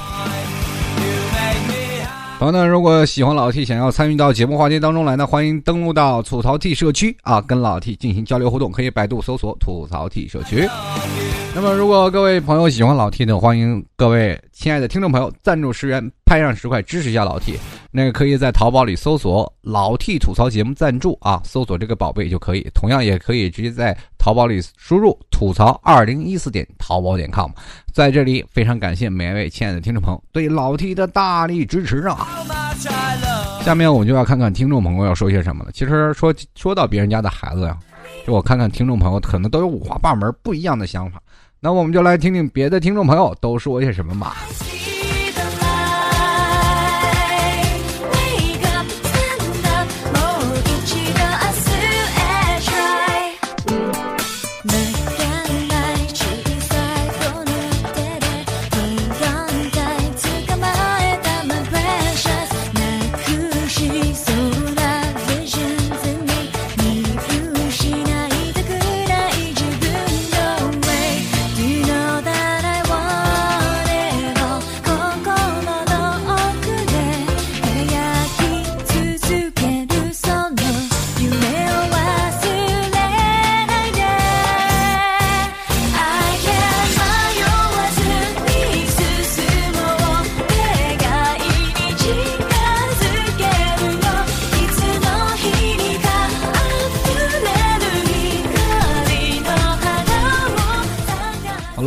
[2.44, 10.68] 朋友们，如果喜欢老 T，想要参与到节目话题当中来呢，欢迎登录到吐槽 T 社区啊，跟老 T 进行交流互动，可以百度搜索吐槽 T 社区。
[11.54, 17.58] 那么，如果各位朋友喜欢老 T 的，欢迎各位亲爱的听众朋友赞助十元，拍上十块支持一下老 T。
[17.90, 22.68] 那个可以在淘宝里搜索“老 T 吐槽节目赞助”啊，搜索这个宝贝就可以。
[22.74, 27.50] 同样也可以直接在淘宝里输入“吐槽二零一四点淘宝点 com”。
[27.92, 32.26] 在这里非常感谢每一位亲爱的听众朋友对老 T 的大力支持啊！
[33.64, 35.70] 下面我们就要看看听众朋友要说些什么了。
[35.72, 37.78] 其实说说到别人家的孩子呀，
[38.26, 41.22] 就我看看听众朋友可能都有五花八门不一样的想法。
[41.60, 44.37] 那我们就来听听别的听众朋友都说些什么吧。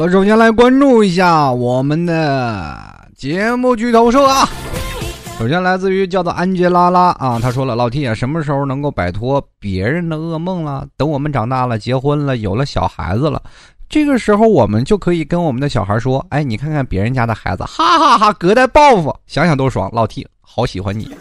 [0.10, 2.78] 首先来关注一下我们的
[3.15, 4.48] 节目剧透社啊。
[5.38, 10.88] 首先来自于叫做安杰拉拉啊，他说了：“老 T 啊，什么时候能够摆脱别人的噩梦了？
[10.96, 13.41] 等我们长大了，结婚了，有了小孩子了，
[13.89, 19.89] 这个时候我们就可以跟我们的小孩说：哎，你看看别人家的孩子，哈哈哈，隔代报复，想想都爽。
[19.91, 21.13] 老 T 好喜欢你。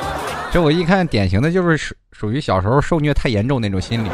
[0.52, 4.10] 这我一看，典型的就是属属于小时候受虐太严重那种心理。”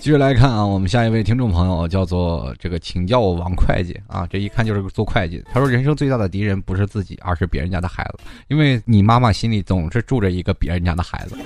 [0.00, 5.44] 继续来看啊，我们下一位听众朋友叫做这个，请叫我王会计啊，这一看就是做会计。
[5.52, 11.36] 他说，人生最大的敌人不是自己，而是别人家的孩子，因为你妈妈心里总是住着一个别人家的孩子，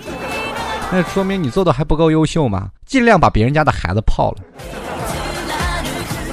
[0.92, 4.44] 那说明你做的还不够优秀嘛，尽量把别人家的孩子泡了，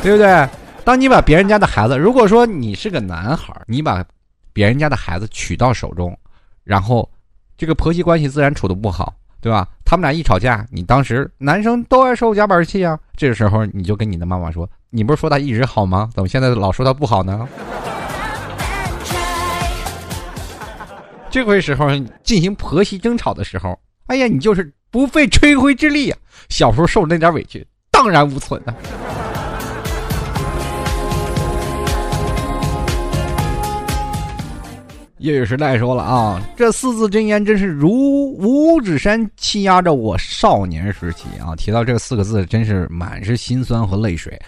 [0.04, 0.48] 对不对？
[0.84, 4.06] 当你把别人家的孩子，如果说你是个男孩，你把
[4.54, 6.16] 别人家的孩子娶到手中，
[6.64, 7.10] 然后
[7.58, 9.12] 这个婆媳关系自然处的不好。
[9.44, 9.68] 对吧？
[9.92, 12.98] 他们俩一吵架，你当时男生都爱受夹板气啊。
[13.18, 16.10] 这个时候你就跟你的妈妈说：“你不是说他一直好吗？
[16.14, 17.46] 怎么现在老说他不好呢？”
[21.30, 21.90] 这回时候
[22.24, 23.78] 进行婆媳争吵的时候，
[24.08, 26.16] 哎呀，你就是不费吹灰之力呀。
[26.48, 28.74] 小时候受那点委屈，荡然无存啊。
[35.22, 37.92] 业余时代说了啊，这四字真言真是如
[38.40, 41.56] 五指山欺压着我少年时期啊！
[41.56, 44.40] 提到这四个字，真是满是心酸和泪水。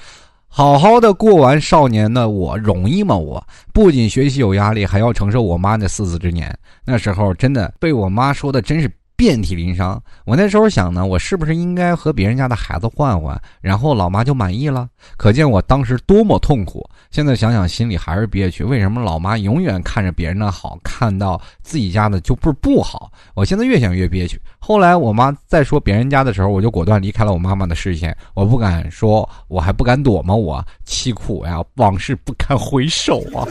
[0.47, 3.15] 好好的过完少年的我容易吗？
[3.15, 6.51] 我不仅学习有压力，还要承受我妈那四字真言。
[6.83, 8.91] 那时候真的被我妈说的真是。
[9.23, 14.85] 遍体鳞伤，我那时候想呢，我是不是应该和别人家的孩子换换，然后老妈就满意了？
[15.15, 16.85] 可见我当时多么痛苦。
[17.09, 18.65] 现在想想，心里还是憋屈。
[18.65, 23.09] 为什么老妈永远看着别人的好，看到自己家的就不是不好？
[23.33, 24.37] 我现在越想越憋屈。
[24.59, 28.13] 后来我妈再说别人家的时候，我就果断离开了我妈妈的视线。
[28.33, 30.35] 我不敢说，我还不敢躲吗？
[30.35, 33.47] 我凄苦呀，往事不堪回首啊！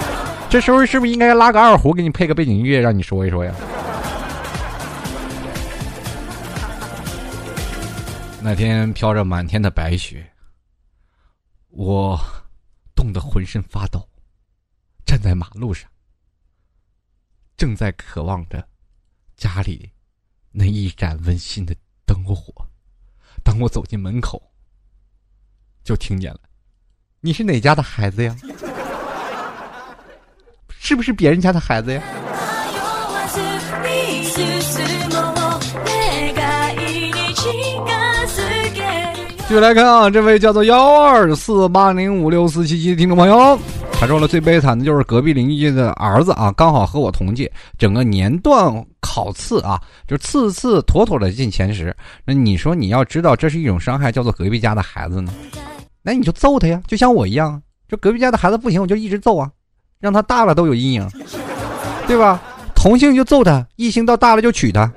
[0.48, 3.52] 这时候是不是应该拉个二胡，给你配个背景音乐，让你说一说呀？
[8.42, 10.26] 那天飘着满天的白雪，
[11.68, 12.18] 我
[12.94, 14.08] 冻得浑身发抖，
[15.04, 15.90] 站在马路上，
[17.56, 18.66] 正在渴望着
[19.36, 19.90] 家里
[20.50, 21.76] 那一盏温馨的
[22.06, 22.66] 灯火。
[23.44, 24.42] 当我走进门口，
[25.84, 26.40] 就听见了
[27.20, 28.34] ：“你是哪家的孩子呀？
[30.70, 32.02] 是不是别人家的孩子呀？”
[39.50, 43.58] 继续来看啊，这位叫做幺二四八零五六四七七的听众朋友，
[43.94, 51.92] 他说了最悲惨的就是隔壁邻居的儿子啊，刚好和我同届，整个年段考次啊，就次次妥妥的进前十。
[52.24, 55.34] 那你说你要知道这是一种伤害，叫做隔壁家的孩子呢，
[56.00, 59.50] 那你就揍他呀，就像我一样，就隔壁家的孩子不行，我就一直揍啊，
[59.98, 61.10] 让他大了都有阴影，
[62.06, 62.40] 对吧？
[62.72, 64.88] 同性就揍他，异性到大了就娶他。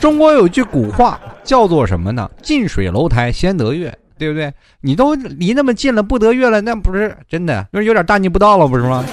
[0.00, 1.20] 中国有句古话。
[1.46, 2.28] 叫做什么呢？
[2.42, 4.52] 近水楼台先得月，对不对？
[4.80, 9.04] 你都离那么近了，不得月了，那不是真的，就是有点大逆不道了，不是吗？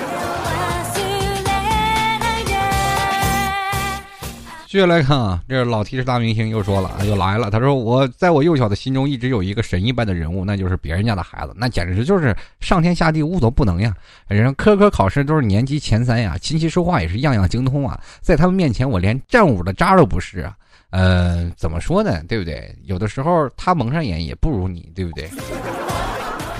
[4.68, 7.52] 接下来看啊，这老提示大明星又说了，又来了。
[7.52, 13.94] 他说：“我在我幼小的心中一直有一个神一般的人物，那就是别人家的孩子，那简直就是上天下地无所不能呀！
[14.28, 20.56] 人科科考试都是年级前三呀，琴棋书画也是样样精通啊，在他们面前，我连战五的渣都不是啊。”
[20.94, 22.22] 呃，怎么说呢？
[22.28, 22.72] 对不对？
[22.84, 25.28] 有的时候他蒙上眼也不如你，对不对？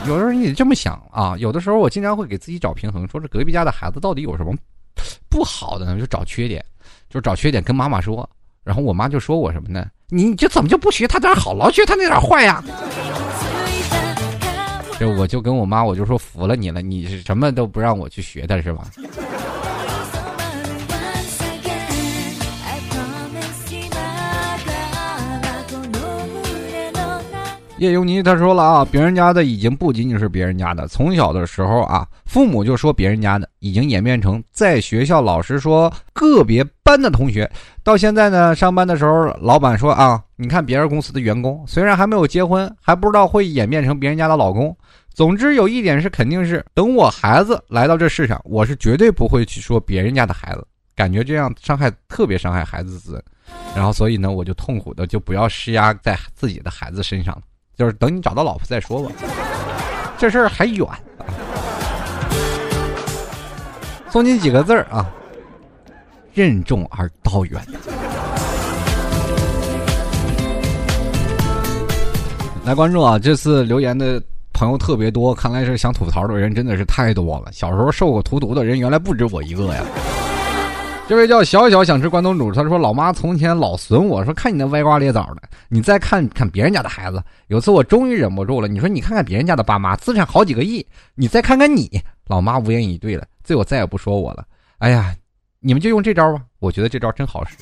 [0.08, 1.38] 有时候你得这么想啊。
[1.38, 4.52] 有的时候我经常会给自己找平衡，说这隔壁家的孩子到底有什么
[5.30, 6.00] 不好的呢？
[6.00, 6.66] 就找缺点，
[7.12, 8.28] 就找缺点跟妈妈说。
[8.64, 9.86] 然后我妈就说我什么呢？
[10.10, 12.64] 你这怎么就不学他点好，老学他那点坏呀？
[15.00, 18.88] 就我就跟我妈我就说服了你了，你是什么都不让我去学的是吧？
[27.80, 37.50] 叶尤尼他说了啊，别人家的已经不仅仅是别人家的，从小的时候啊，父母就说别人家的，已经演变成在学校老师说个别班的同学，
[37.84, 44.76] 到现在呢，上班的时候老板说啊，你看别人公司的员工，虽然还没有结婚，还不知道会演变成别人家的老公。
[45.12, 53.24] 总之有一点是肯定是，等我孩子来到这世上，我是绝对不会去说别人家的孩子，感觉这样伤害特别伤害孩子自尊，
[53.76, 57.36] 然后所以呢，我就痛苦的就不要施压在自己的孩子身上。
[57.76, 59.12] 就是等你找到老婆再说吧，
[60.18, 60.88] 这事儿还远。
[64.10, 65.10] 送你几个字儿啊，
[66.34, 67.60] 任重而道远。
[72.64, 73.20] 来关注啊！
[73.20, 74.22] 这次留言的
[74.54, 77.52] 朋友特别多，看来是想吐槽的人真的是太多了。
[77.52, 79.84] 小时候受过荼毒的人原来不止我一个呀。
[81.06, 87.22] 这位叫小小想吃关东煮，他说：“老妈从前老损我说，看你那歪瓜裂枣的，你再看看别人家的孩子。
[87.48, 94.46] 有次我终于忍不住了，你说你看看别人家的爸妈，资产好几个亿，你再看看你，老妈无言以对了，最后再也不说我了。
[94.78, 95.14] 哎呀，
[95.60, 97.58] 你们就用这招吧，我觉得这招真好使。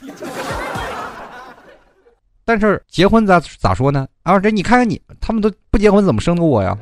[2.46, 4.08] 但是结婚咋咋说呢？
[4.22, 6.78] 啊，这你看看你，他们都不结婚怎么生的我呀？”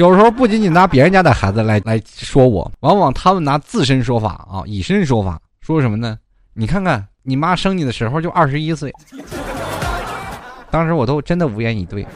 [0.00, 6.16] 有时候不仅仅拿别人家的孩子来来说我，往往他们拿自身说法啊，以身说法，说什么呢？
[6.54, 8.90] 你看看你妈生你的时候就二十一岁，
[10.70, 12.06] 当时我都真的无言以对。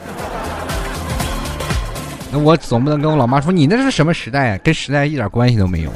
[2.31, 4.57] 那我总不能跟我老妈说你那是什么时代啊？
[4.63, 5.91] 跟时代一点关系都没有。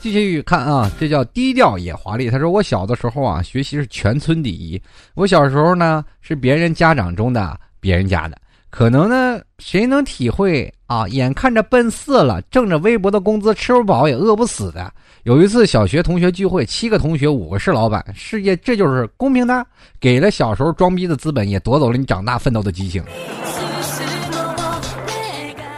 [0.00, 2.30] 继续看啊，这叫低调也华丽。
[2.30, 4.82] 他说我小的时候啊，学习是全村第一。
[5.12, 8.38] 我小时候呢，是别人家长中的别人家的。
[8.72, 11.06] 可能呢，谁能体会啊？
[11.08, 14.90] 眼看着奔四了，挣着微薄的工资，吃不饱也饿不死的。
[15.24, 19.66] 有一次小学同学聚会，七个同学，五个是老板，世界这就是公平的，
[20.00, 23.04] 给了小时候装逼的资本，也夺走了你长大奋斗的激情。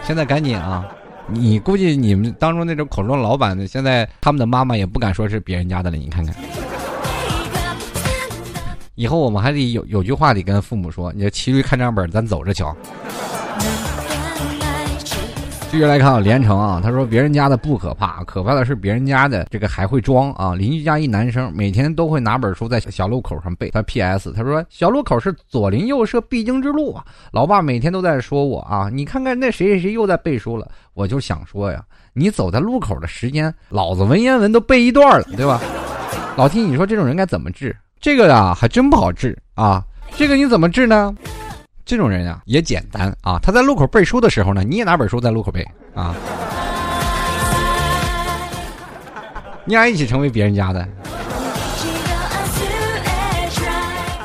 [0.07, 0.88] 现在赶紧啊！
[1.26, 6.33] 你估计你们当中那种口中老板的，现在他们的妈妈也不敢说是别人家的了，你看看。
[8.96, 12.74] 以后我们还得有有句话得跟父母说，你骑驴看账本，咱走着瞧。
[15.68, 20.54] 继续来看啊，连城啊，他说别人家的不可怕，可怕的是别人家的这个还会装啊。
[20.54, 23.68] 邻居家一男生每天都会拿本书在小路口上背。
[23.70, 24.32] 他 P.S.
[24.32, 27.05] 他说小路口是左邻右舍必经之路啊。
[27.32, 30.70] 老爸每天都在说我啊，你看看那谁谁谁又在背书了。
[30.92, 35.61] 我就想说呀，你走在路口的时间，老子文言文都背一段了，对吧？
[36.36, 37.76] 老弟，你说这种人该怎么治？
[38.05, 39.82] 这个呀，还真不好治啊！
[40.14, 41.14] 这个你怎么治呢？
[41.86, 43.38] 这种人呀，也简单啊。
[43.42, 46.14] 他在路口背书的时候呢，你也拿本书在路口背啊。
[49.64, 50.86] 你俩一起成为别人家的。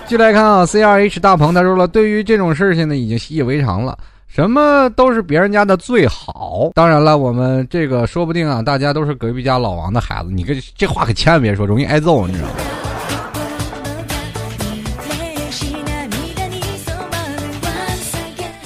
[0.07, 3.97] 继续来看啊，C R H 大鹏他说了，对于这种事情呢，已经习以为常了。
[4.27, 6.69] 什么都是别人家的最好。
[6.75, 10.30] 当然了，我们这个说不定啊，大家都是隔壁家老王的孩子。
[10.34, 12.55] 你这这话可千万别说，容易挨揍，你知道吗？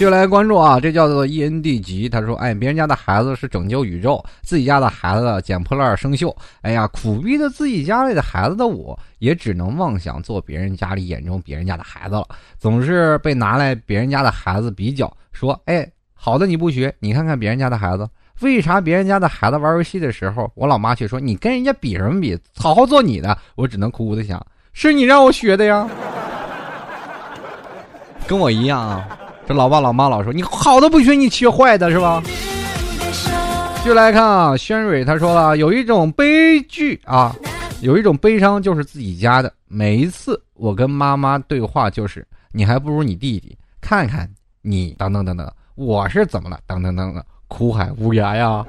[0.03, 2.09] 就来关注啊，这叫做 E N D 级。
[2.09, 6.35] 他说：“哎，别人家的孩子是拯救宇宙，自己家的孩子捡破烂生锈。
[6.61, 12.27] 哎呀，苦逼的自己家里的孩子的我，也只能妄想做别人家里眼中别人家的孩子了。
[12.59, 18.05] 总是被拿来别人家的孩子比较，说：哎，好的你不学，你看看别人家的孩子，
[18.41, 22.37] 为啥别人家的孩子玩游戏的时候，我老妈却说你跟人家比什么比？
[22.57, 23.37] 好好做你的。
[23.55, 25.87] 我只能苦苦的想，是你让我学的呀，
[28.27, 29.07] 跟我一样啊。”
[29.45, 32.23] 这老爸老妈老说你好的不学，你学坏的是吧？
[33.83, 37.35] 就来看啊，轩蕊他说了，有一种悲剧啊，
[37.81, 39.51] 有一种悲伤就是自己家的。
[39.67, 44.29] 每一次我跟妈妈对话，就是你还不如你弟弟，看看
[44.61, 46.57] 你等等等等，我是怎么了？
[46.65, 48.65] 等等等等，苦海无涯呀。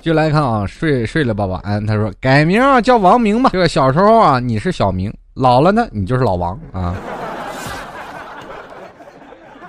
[0.00, 3.50] 就来看啊，睡睡了，吧，晚安他说改名啊，叫王明吧。
[3.52, 5.14] 这个小时候啊，你是小明。
[5.38, 6.96] 老了呢，你就是老王啊！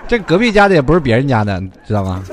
[0.07, 2.23] 这隔壁家的也不是别人家的，知道吗？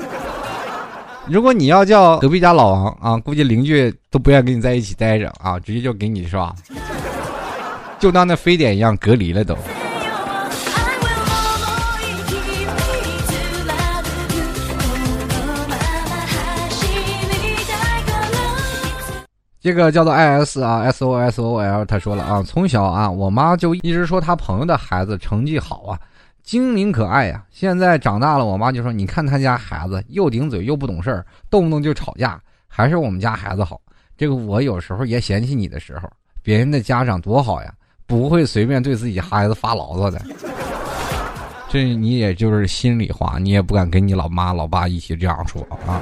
[1.27, 6.55] 如果你要叫隔壁家老王啊，估计邻居都不愿跟你在一起待着啊，直接就给你是吧？
[7.99, 9.55] 就当那非典一样隔离了都。
[19.67, 25.99] 这个叫做 I S 啊，S O S O L，他说了啊，从小啊，我妈就一直说他朋友的孩子成绩好啊，
[26.41, 27.43] 精明可爱呀。
[27.51, 33.77] 现在长大了，我妈就说，你看他家孩子又顶嘴又不懂事儿，动不动就吵架，还是我们家孩子好。
[34.15, 36.09] 这个我有时候也嫌弃你的时候，
[36.41, 37.73] 别人的家长多好呀，
[38.05, 40.21] 不会随便对自己孩子发牢骚的。
[41.67, 45.99] 这你也就是心里话，你也不敢跟你老妈老爸一起这样说啊。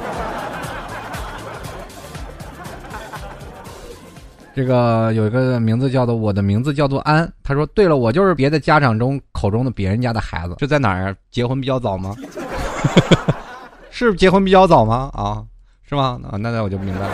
[4.56, 11.14] 这个有一个名字叫做我的名字叫做安，他说对了，我就是别的家长中口中的别人家的孩子，这在哪儿？
[11.30, 12.16] 结婚比较早吗？
[13.91, 15.10] 是结婚比较早吗？
[15.14, 15.43] 啊，
[15.84, 16.18] 是吗？
[16.24, 17.12] 啊，那那我就明白了。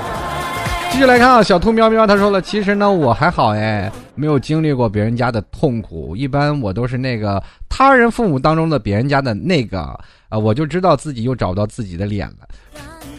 [0.91, 9.81] 继续来看啊，小兔喵喵他说了，其实呢我还好哎，没有经历过别人家的痛苦，一般我都是那个他人父母当中的别人家的那个
[10.29, 12.47] 啊，我就知道自己又找不到自己的脸了。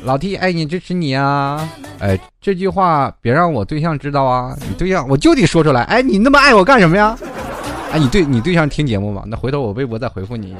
[0.04, 1.68] 老弟爱你支持你啊！
[2.00, 4.56] 哎，这句话别让我对象知道啊！
[4.68, 5.82] 你对象我就得说出来。
[5.84, 7.16] 哎，你那么爱我干什么呀？
[7.92, 9.22] 哎，你对你对象听节目吗？
[9.26, 10.56] 那回头我微博再回复你。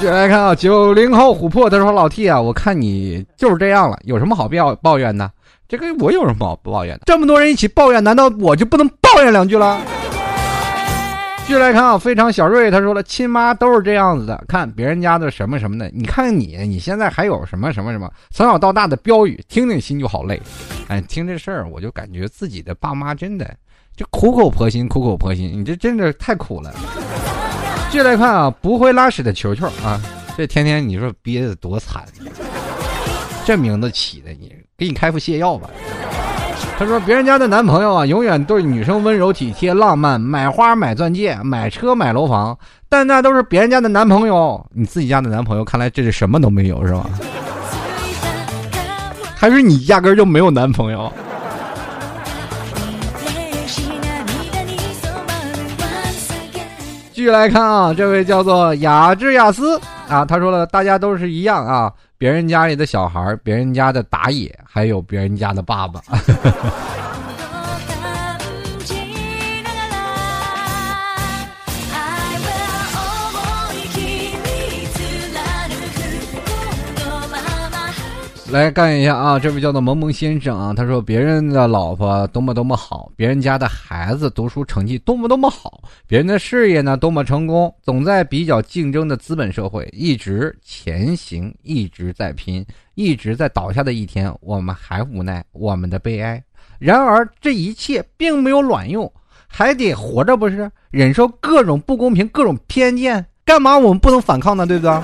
[0.00, 5.30] 接下来看啊，九零后琥珀他说：“老 T 啊，我看你就是这样了，有什么好抱抱怨的？
[5.68, 7.02] 这个我有什么好抱怨的？
[7.06, 9.80] 这么多人一起抱怨，难道我就不能抱怨两句了？”
[11.46, 20.40] 继续来看啊，非常小瑞他说了，亲妈都是这样子的，看别人家的什么什么的，你看看你，你现在还有什么什么什么，从小到大的标语，听听心就好累。
[20.88, 23.54] 哎，听这事儿，我就感觉自己的爸妈真的
[23.94, 26.74] 就苦口婆心，苦口婆心，你这真的太苦了。
[27.90, 30.00] 继续来看啊，不会拉屎的球球啊，
[30.38, 32.04] 这天天你说憋得多惨，
[33.44, 35.68] 这名字起的，你给你开副泻药吧。
[36.76, 42.58] 他说：“别人家的男朋友啊，永远对女生温柔体贴、浪漫，买花、买钻戒、买车、买楼房，
[42.88, 44.64] 但那都是别人家的男朋友。
[44.72, 47.08] 你自己家的男朋友，看来这是什么都没有，是吧？
[49.36, 51.10] 还是你压根就没有男朋友？”
[57.12, 61.90] 继续来看啊，这位叫做雅致雅思啊，他说了，大家都是一样啊。
[62.16, 66.00] 别人家里的小孩，别人家的打野，还有别人家的爸爸。
[78.54, 79.36] 来看一下啊！
[79.36, 96.40] 这位叫做萌萌先生啊，他说别人的老婆多么多么好，别人家的孩子读书成绩多么多么好，别人的事业呢多么成功，总在比较竞争的资本社会一直前行，一直在拼，一直在倒下的一天，我们还无奈，我们的悲哀。
[96.78, 99.12] 然而这一切并没有卵用，
[99.48, 100.70] 还得活着不是？
[100.92, 104.64] 忍受各种不公平，各种偏见，干嘛我们不能反抗呢？
[104.64, 105.02] 对不对？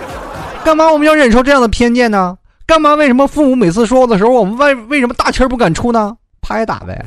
[0.64, 2.36] 干嘛我们要忍受这样的偏见呢？
[2.70, 2.94] 干嘛？
[2.94, 6.16] 为什么父母每次说的时候，我们为为什么大气儿不敢出呢？
[6.40, 7.04] 拍打呗。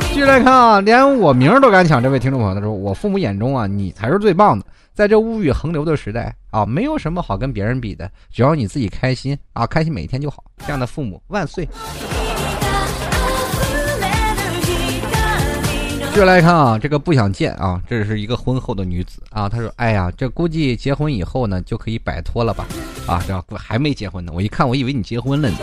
[0.00, 2.02] 继续来看啊，连我名儿都敢抢。
[2.02, 4.66] 这位听众朋友他说：“我父母眼中啊，你才是最棒的。
[4.94, 10.42] 在这物欲横流的时代啊，没有什么好跟别人比的，只要你自己开心啊，开心每一天就好。
[10.66, 11.68] 这样的父母万岁。”
[16.18, 19.48] 续来看啊，这个不想见啊，这是一个婚后的女子啊。
[19.48, 22.66] 她说：“哎呀，这估计结婚以后呢，就可以摆脱了吧？
[23.06, 24.32] 啊，这还没结婚呢。
[24.34, 25.56] 我一看，我以为你结婚了呢。”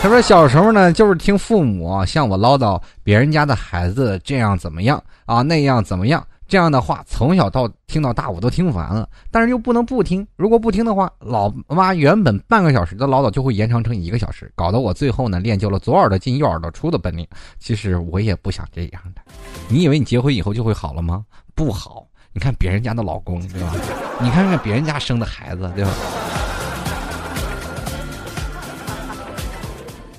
[0.00, 9.06] 她说：“小时候呢，就是听父母啊向我唠叨别人家的孩子这样怎么样啊，那样怎么样。”这样的话，从小到听到大，我都听烦了。
[9.30, 17.26] 但是又不能不听，如果不听的话，老妈原本半个小时的唠叨就会延长成一个小时，搞得我最后呢练就了左耳朵进右耳朵出的本领。
[17.58, 19.20] 其实我也不想这样的。
[19.68, 21.24] 你以为你结婚以后就会好了吗？
[21.54, 22.06] 不好。
[22.32, 23.72] 你看别人家的老公，对吧？
[24.20, 25.90] 你看看别人家生的孩子，对吧？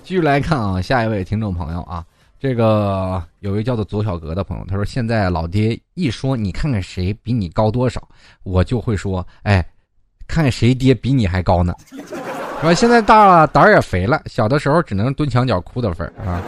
[0.03, 2.03] 继续来看啊，下一位听众朋友啊。
[2.39, 8.01] 这个有一位叫做左小格的朋友，他说：“现在老爹一说你看看谁比你高多少，
[8.43, 9.65] 我就会说，哎，
[10.25, 11.97] 看看谁爹比你还高呢，是
[12.63, 12.73] 吧？
[12.73, 16.41] 现在大了，胆儿也肥了，小的时候只能蹲墙角哭的份儿啊。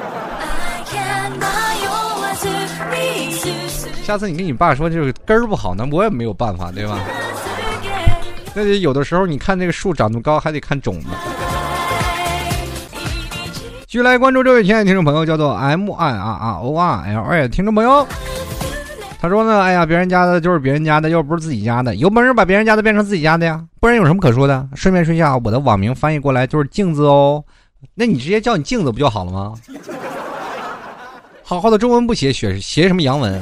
[4.04, 7.00] 下次你跟你爸说，就是根儿不好，那我也没有办法，对吧？
[8.54, 11.08] 那得有的时候，你看那个树长那么高，还得看种子。”
[13.88, 18.08] 继续来关注这位亲爱的听众朋友，叫做 M I R R O R L A 听众朋友，
[19.22, 24.68] 他说呢，哎呀，别人家的就是别人家的，又不是自己家的，有本事把别人家的变成自己家的呀，不然有什么可说的？
[24.76, 27.44] 顺便说一下，我的网名翻译过来就是镜子哦，
[27.96, 29.54] 那你直接叫你镜子不就好了吗？
[31.44, 33.42] 好好的中文不写，写写什么洋文？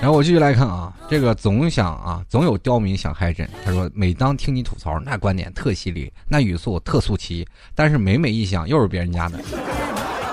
[0.00, 0.92] 然后我继续来看啊。
[1.10, 3.48] 这个总想啊，总有刁民想害朕。
[3.64, 9.38] 他说，每当听你吐槽，那观点特犀利，那语速特速奇，但是每每一想，又是别人家的。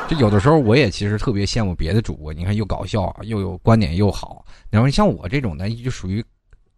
[0.07, 4.45] 就有的时候，我也其实特别羡慕别的主播，你看又搞笑又有观点又好。
[4.69, 6.23] 然后像我这种的，就属于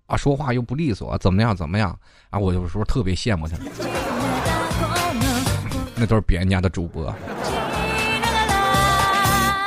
[0.08, 1.96] 啊说话又不利索，怎么样怎么样
[2.30, 2.40] 啊？
[2.40, 3.68] 我有时候特别羡慕他们。
[5.96, 7.14] 那都是别人家的主播，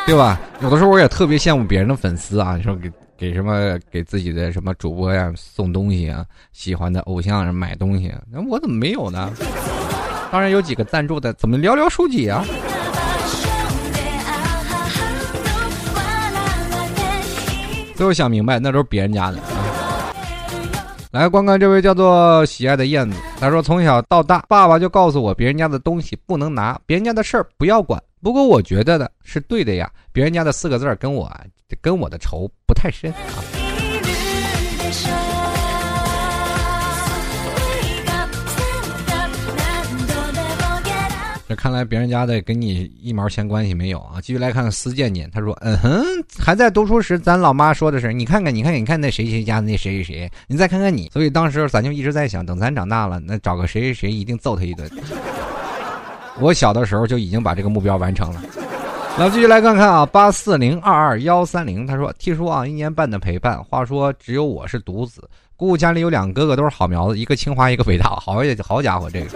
[0.06, 0.40] 对吧？
[0.62, 2.90] 有的时候我也特别羡慕别人的粉丝啊，你说给。
[3.16, 6.26] 给什么给自己的什么主播呀送东西啊？
[6.52, 9.32] 喜欢的偶像买东西，那我怎么没有呢？
[10.32, 12.44] 当然有几个赞助的，怎么寥寥数几啊？
[17.94, 19.38] 最后想明白，那都是别人家的。
[21.12, 28.02] 来观看这位叫做喜爱的燕子，他说从小到大，爸爸就告诉我，别人家的东西不能拿，别人家的事儿不要管。
[28.22, 31.30] 不过我觉得的是对的呀，别人家的四个字儿跟我。
[31.80, 33.61] 跟我的仇不太深啊。
[41.56, 44.20] 看来别人家的跟你一毛钱关系没有啊。
[44.20, 46.04] 继续来看看思健健，他说：“嗯哼，
[46.38, 51.10] 还在读书时，咱老妈说的是，你看看，你看，你看那谁谁家那谁谁谁，你再看看你。
[51.12, 54.90] 所以当时咱就一直在想，等咱长大了，那找个谁谁谁，一定揍他一顿。
[56.40, 58.42] 我小的时候就已经把这个目标完成了。”
[59.18, 68.08] 那继续来看看啊，八四零二二幺三零，他说：“T 叔啊，一年半的陪伴，话说只有我是独子。”姑姑家里有两个哥哥，都是好苗子，一个清华，一个北大。
[68.16, 69.26] 好也好家伙，这个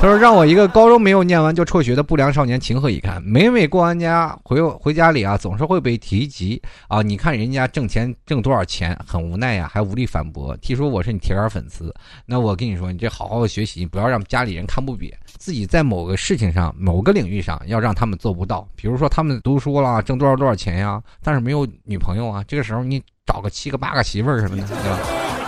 [0.00, 3.22] 他说让我一个高中没有念完就辍学的不良少年情何以堪？
[3.22, 7.02] 每每过完家回回家里啊，总是会被提及啊。
[7.02, 10.56] 你看人家挣钱挣多少钱，很无奈呀，还无力反驳。
[10.58, 11.94] 提出，我是你铁杆粉丝，
[12.26, 15.12] 那我跟你说，你这好好的学习，不要让家里人看不扁。
[15.38, 18.66] 自己在某个事情上、某个领域上，要让他们做不到。
[18.74, 24.98] 比如说他们读书了，挣多少多少钱呀，但是没有女朋友啊，这个时候你找个七个八个媳妇儿什么的，对吧？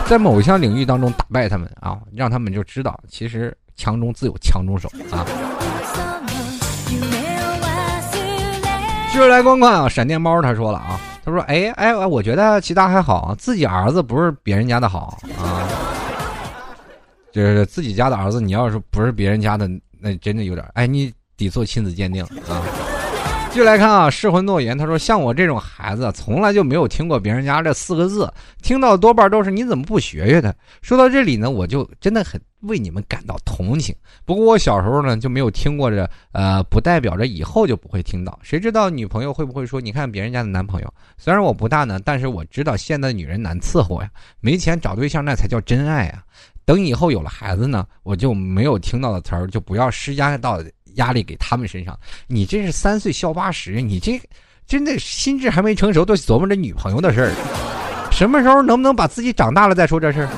[0.09, 5.26] 在某项领域当中打败他们啊，让他们就知道，其实强中自有强中手啊。
[9.12, 15.68] 继续来观看啊，闪电猫他说了啊，他说哎哎，我觉得其他还好，自己儿子不是别人家的好啊，
[17.30, 19.68] 就是自己家的儿子，你要是不是别人家的，
[20.00, 22.62] 那真的有点哎，你得做亲子鉴定啊。
[23.51, 24.76] 继续来看啊，失魂诺言。
[24.76, 28.30] 他说：“像我这种孩子，从来就没有听过别人家这四个字，
[28.62, 33.92] 听到多半都是你怎么不学学他。”说到这里呢，我就真的很为你们感到同情。
[34.24, 38.38] 不过我小时候呢就没有听过这，呃，不代表着以后就不会听到。
[38.42, 46.22] 谁知道女朋友会不会说：“你看别人家的男朋友，虽然我不大呢，但是我知道现在女人难伺候呀，没钱找对象那才叫真爱啊。”
[46.64, 50.62] 等以后有了孩子呢，我就没有听到的词儿，就不要施加到。
[50.99, 54.20] 压力给他们身上，你这是三岁笑八十，你这
[54.66, 57.32] 真的心智还没成熟，都琢磨着女朋友的事儿。
[58.11, 60.28] 什么时候能不能把自己长大了再说这事儿？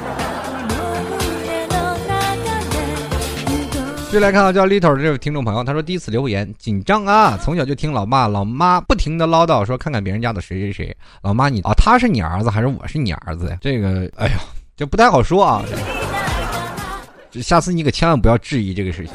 [4.05, 13.59] 继续来看啊，叫 Little 的这位听众朋友，他说第一次留言紧张啊，从小就听老爸老妈不停的唠叨，说看看别人家的谁谁谁，老妈你啊，他是你儿子还是我是你儿子呀？
[13.61, 14.41] 这个哎呀，
[14.77, 15.63] 这不太好说啊。
[17.41, 19.15] 下次你可千万不要质疑这个事情。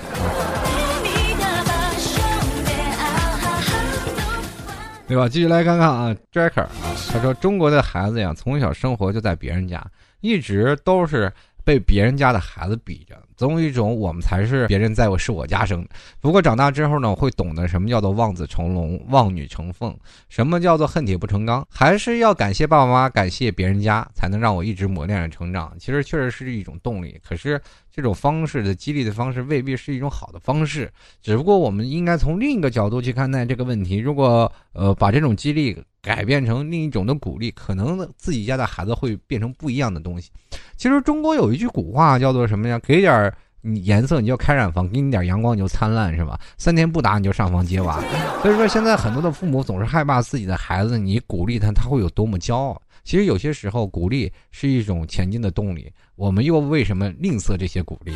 [5.07, 5.29] 对吧？
[5.29, 9.85] 继续来看看啊，Jacker 啊，他说中国的孩子呀，从小生活就在别人家，
[10.21, 11.31] 一直都是
[11.63, 13.15] 被别人家的孩子比着。
[13.37, 15.89] 总有一种我们才是别人在我是我家生的。
[16.21, 19.95] 不过长大之后呢，会懂得什么叫做望子成龙、望女成凤，
[20.29, 21.65] 什么叫做恨铁不成钢。
[21.69, 25.75] 还是要感谢爸爸妈妈，感谢别人家，才能让我一直磨练着成长。
[25.77, 27.19] 其实确实是一种动力。
[27.27, 27.61] 可是
[27.95, 30.91] 这种方式的激励的方式未必是一种好的方式。
[31.21, 33.95] 只不过我们应该从另一个角度去看待这个问题。
[33.95, 40.29] 如果呃把这种激励改变成另一种的鼓励，可能自己家的孩子会变成不一样的东西。
[40.75, 42.77] 其实中国有一句古话叫做什么呀？
[42.79, 43.33] 给点。
[43.67, 46.39] 你颜色你就开染房，给你点阳光你就灿烂，是吧？
[46.55, 47.99] 三天不打你就上房揭瓦。
[48.43, 52.79] 所以说现在很多的父母总是害怕自己的孩子，你鼓励他，他会有多么骄傲。
[53.03, 58.13] 其实有些时候鼓励是一种前进的动力，我们又为什么吝啬这些鼓励？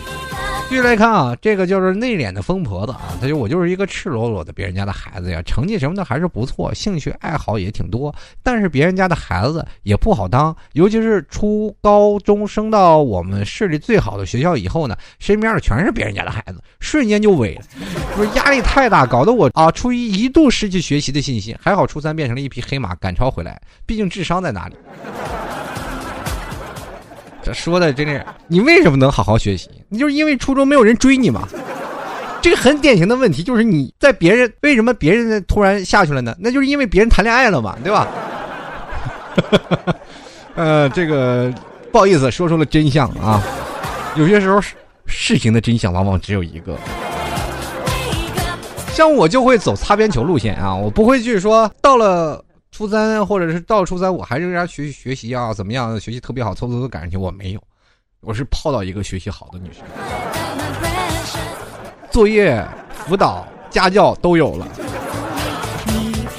[0.70, 8.14] 继续来看啊，这个就是内敛的疯婆子啊，他就我就是一个赤裸裸的别人家的孩子呀，成绩什么的还是不错，兴趣爱好也挺多，
[8.44, 17.64] 但是别人家的孩子也不好当，尤其是初高中升到我们市里最好的学校以后呢，身边的全是别人家的孩子，瞬间就萎了，
[18.16, 24.76] 就是压力太大，搞得我啊初一一度失去学习的信心，还好初三变成了一匹黑马赶超回来，毕竟智商在哪里？
[27.42, 29.70] 这说的真是，你为什么能好好学习？
[29.88, 31.48] 你就是因为初中没有人追你嘛？
[32.42, 36.36] 这个很典型的问题，就是你在别人为什么别人突然下去了呢？
[36.40, 38.08] 那就是因为别人谈恋爱了嘛，对吧？
[40.56, 41.54] 呃，这个
[41.92, 43.42] 不好意思，说出了真相啊。
[44.16, 44.62] 有些时候
[45.06, 46.78] 事情的真相往往只有一个。
[48.92, 52.44] 像我就会走擦边球路线啊，我不会去说到了。
[52.72, 56.00] 初三或者是到初三，我还是让学学习啊，怎么样？
[56.00, 57.18] 学习特别好，凑凑凑赶上去。
[57.18, 57.62] 我没有，
[58.22, 59.84] 我是泡到一个学习好的女生，
[62.12, 62.66] 作业、
[63.06, 64.68] 辅导、家教都有了。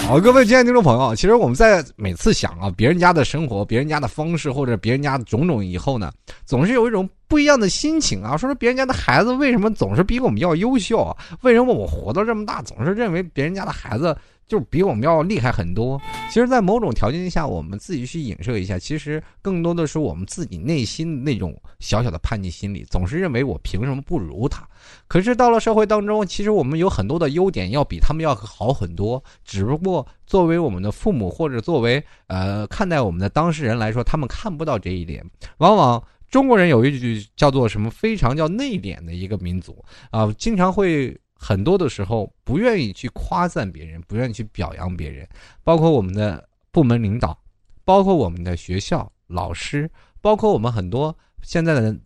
[0.07, 6.11] 好，各位亲爱的听众朋友，其实我们在每次想啊，别人家的生活、别人家的方式或者别人家的种种以后呢，
[6.47, 8.37] 总是有一种不一样的心情啊。
[8.37, 11.17] 说说别人家的孩子为什么总是比我们要优秀啊？
[11.43, 14.17] 为什么我活到这么大，总是认为别人家的孩子？
[14.51, 15.99] 就比我们要厉害很多。
[16.29, 24.69] 其实，在某种条件下，我们自己去影射一下，其实更多的是我们自己内心那种小小的叛逆心理，总是认为我凭什么不如他？
[25.07, 29.23] 可是到了社会当中，其实我们有很多的优点要比他们要好很多。
[29.45, 35.25] 只不过作为我们的父母或者作为呃看待我们的当事人来说，他们看不到这一点。
[35.59, 41.17] 往往中国人有一句叫做什么非常叫内敛的一个民族啊，经常会。
[41.43, 45.27] 很多的时候不愿意去夸赞别人，不愿意去表扬别人，
[45.65, 47.37] 包括我们的部门领导，
[47.83, 51.99] 包括我们的学校老师，包括我们很多现在的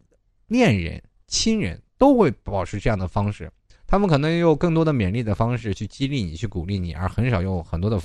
[0.47, 3.51] 恋人、亲人，都会保持这样的方式。
[3.87, 8.01] 他们可能用更多的勉励的方式去激励你、去鼓励你，而很少用很多的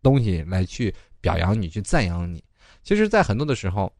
[0.00, 2.42] 东西来去表扬你、去赞扬你。
[2.84, 3.92] 其实，在很多的时候，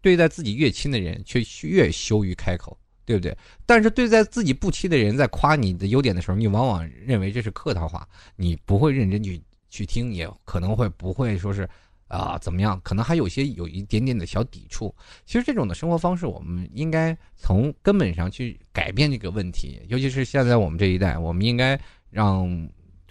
[0.00, 2.76] 对待自己越亲的人，却越羞于开口。
[3.04, 3.36] 对不对？
[3.66, 11.68] 但是对在自己不亲的人在夸你的优点的时候，你往往认为这是客套话，你不会认真去去听，也可能会不会说是
[12.08, 12.80] 啊怎么样？
[12.84, 14.94] 可能还有些有一点点的小抵触。
[15.24, 19.80] 其实这种的生活方式，我们应该从根本上去改变这个问题。
[19.88, 21.80] 尤其是现在我们这一代，我们应该
[22.10, 22.68] 让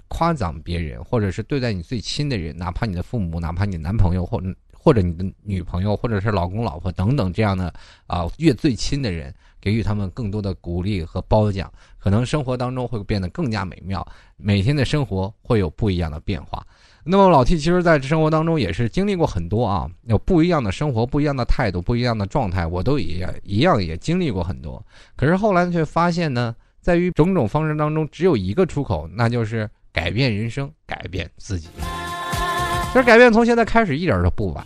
[0.08, 4.42] 夸奖别人，或者是对待你最亲的人，哪怕你的父母，哪怕你男朋友，或
[4.82, 7.74] 或者你的女朋友，或者是老公老婆等等这样的
[8.08, 9.34] 啊越最亲的人。
[9.62, 14.04] 给予他们更多的鼓励和褒奖，可能生活当中会变得更加美妙，
[14.36, 16.66] 每天的生活会有不一样的变化。
[17.04, 24.84] 那么老 T 其实，在生活当中也是经历过很多啊，有不一样的生活，不一样的态度，不一样的状态，我都也一样也经历过很多。
[25.16, 31.70] 可是后来却发现呢，在于种种方式当中，只有一个出口，那就是改变人生，改变自己。
[32.92, 34.66] 其实改变从现在开始一点都不晚。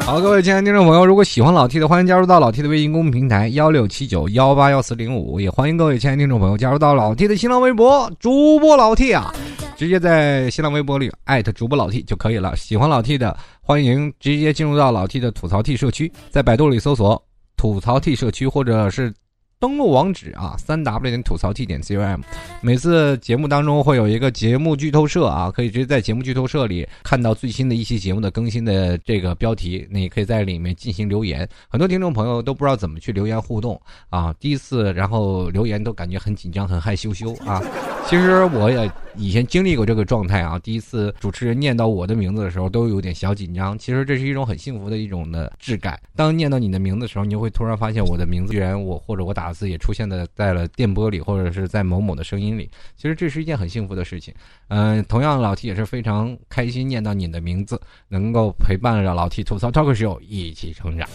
[0.00, 9.34] 好，各位亲爱的听众朋友，如果喜欢老 T 的，欢迎加入到老 T 的微信公众平台幺六七九幺八幺四零五，也欢迎各位亲爱的听众朋友加入到老 T 的新浪微博主播老 T 啊，
[9.76, 12.56] 直接在新浪微博里艾特主播老 T 就可以了。
[12.56, 17.22] 喜欢老 T 的，欢迎直接进入到老 T 的吐槽 T 社区，在百度里搜索
[17.58, 19.12] 吐槽 T 社区，或者是。
[19.58, 22.20] 登录网址啊，三 w 点吐槽 t 点 com。
[22.60, 31.48] 每次节目当中会有一个节目剧透社啊，可以直接在节目剧透社里看到最新的一期节目的更新的这个标题，你可以在里面进行留言。
[31.68, 33.80] 很多听众朋友都不知道怎么去留言互动
[34.10, 37.58] 啊，第一次然后留言都感觉很紧张、很害羞羞啊。
[38.06, 40.58] 其实我也以前经历过这个状态啊。
[40.58, 43.76] 第一次主持人念到我的名字的时候，都有点小紧张。
[43.78, 45.98] 其实这是一种很幸福的一种的质感。
[46.14, 52.70] 当念到你的名字的时候，你就会突然发现我的名字居然我或者我打字也出现在在了电波里，或者是在某某的声音里。
[52.96, 54.32] 其实这是一件很幸福的事情。
[54.68, 61.08] 嗯，同样老 T 也是非常开心念到你的名字，能够陪伴着老 T 吐槽 talk show 一起成长。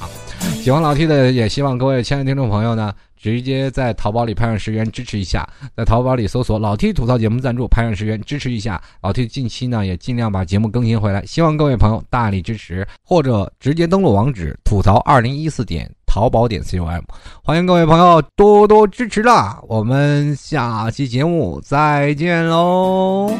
[0.61, 2.93] 喜欢老 T 的，也希望各位亲爱的听众朋友呢。
[3.21, 8.81] 直接在淘宝里拍上十元支持一下，在淘宝里搜索“老 T 吐槽节目赞助”，拍上十元支持一下。
[8.99, 17.01] 老 T 近期呢也尽量把节目更新回来，希望各位朋友大力支持，或者直接登录网址吐槽二零一四点淘宝点 com，
[17.41, 19.61] 欢迎各位朋友多多支持啦！
[19.65, 23.33] 我们下期节目再见喽。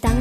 [0.00, 0.12] 当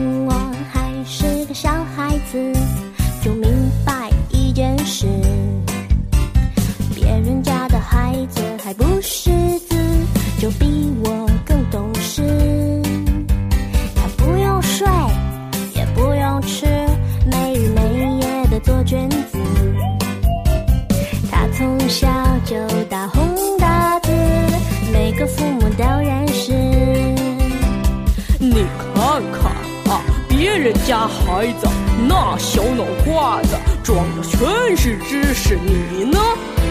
[30.67, 31.67] 人家孩子
[32.09, 36.19] 那小脑瓜子装的全是知识，你呢？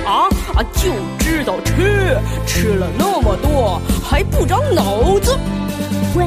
[0.04, 5.34] 啊啊，就知道吃，吃了那么多还不长脑子。
[6.14, 6.26] 喂，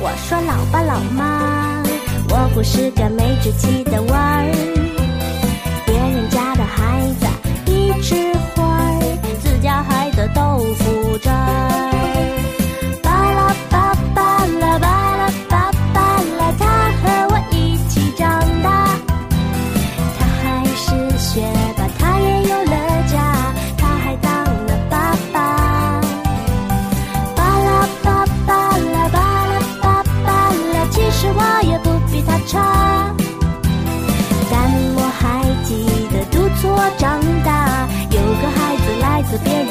[0.00, 1.82] 我说老爸老妈，
[2.28, 4.83] 我不是个没志气的娃儿，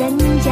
[0.03, 0.51] 人家。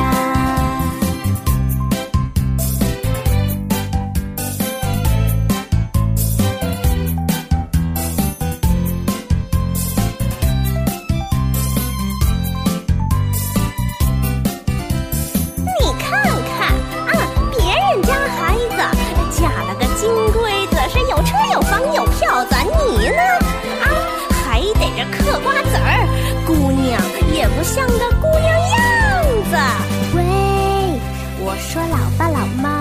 [15.66, 16.70] 你看看
[17.08, 17.12] 啊
[17.52, 18.78] 别人家孩子
[19.32, 23.22] 嫁了个金龟子是有车有房有票子你呢？
[23.82, 23.86] 啊
[24.46, 26.08] 还得这嗑瓜子儿
[26.48, 27.02] 姑娘
[27.34, 28.10] 也不像个
[31.72, 32.81] 说老爸老妈。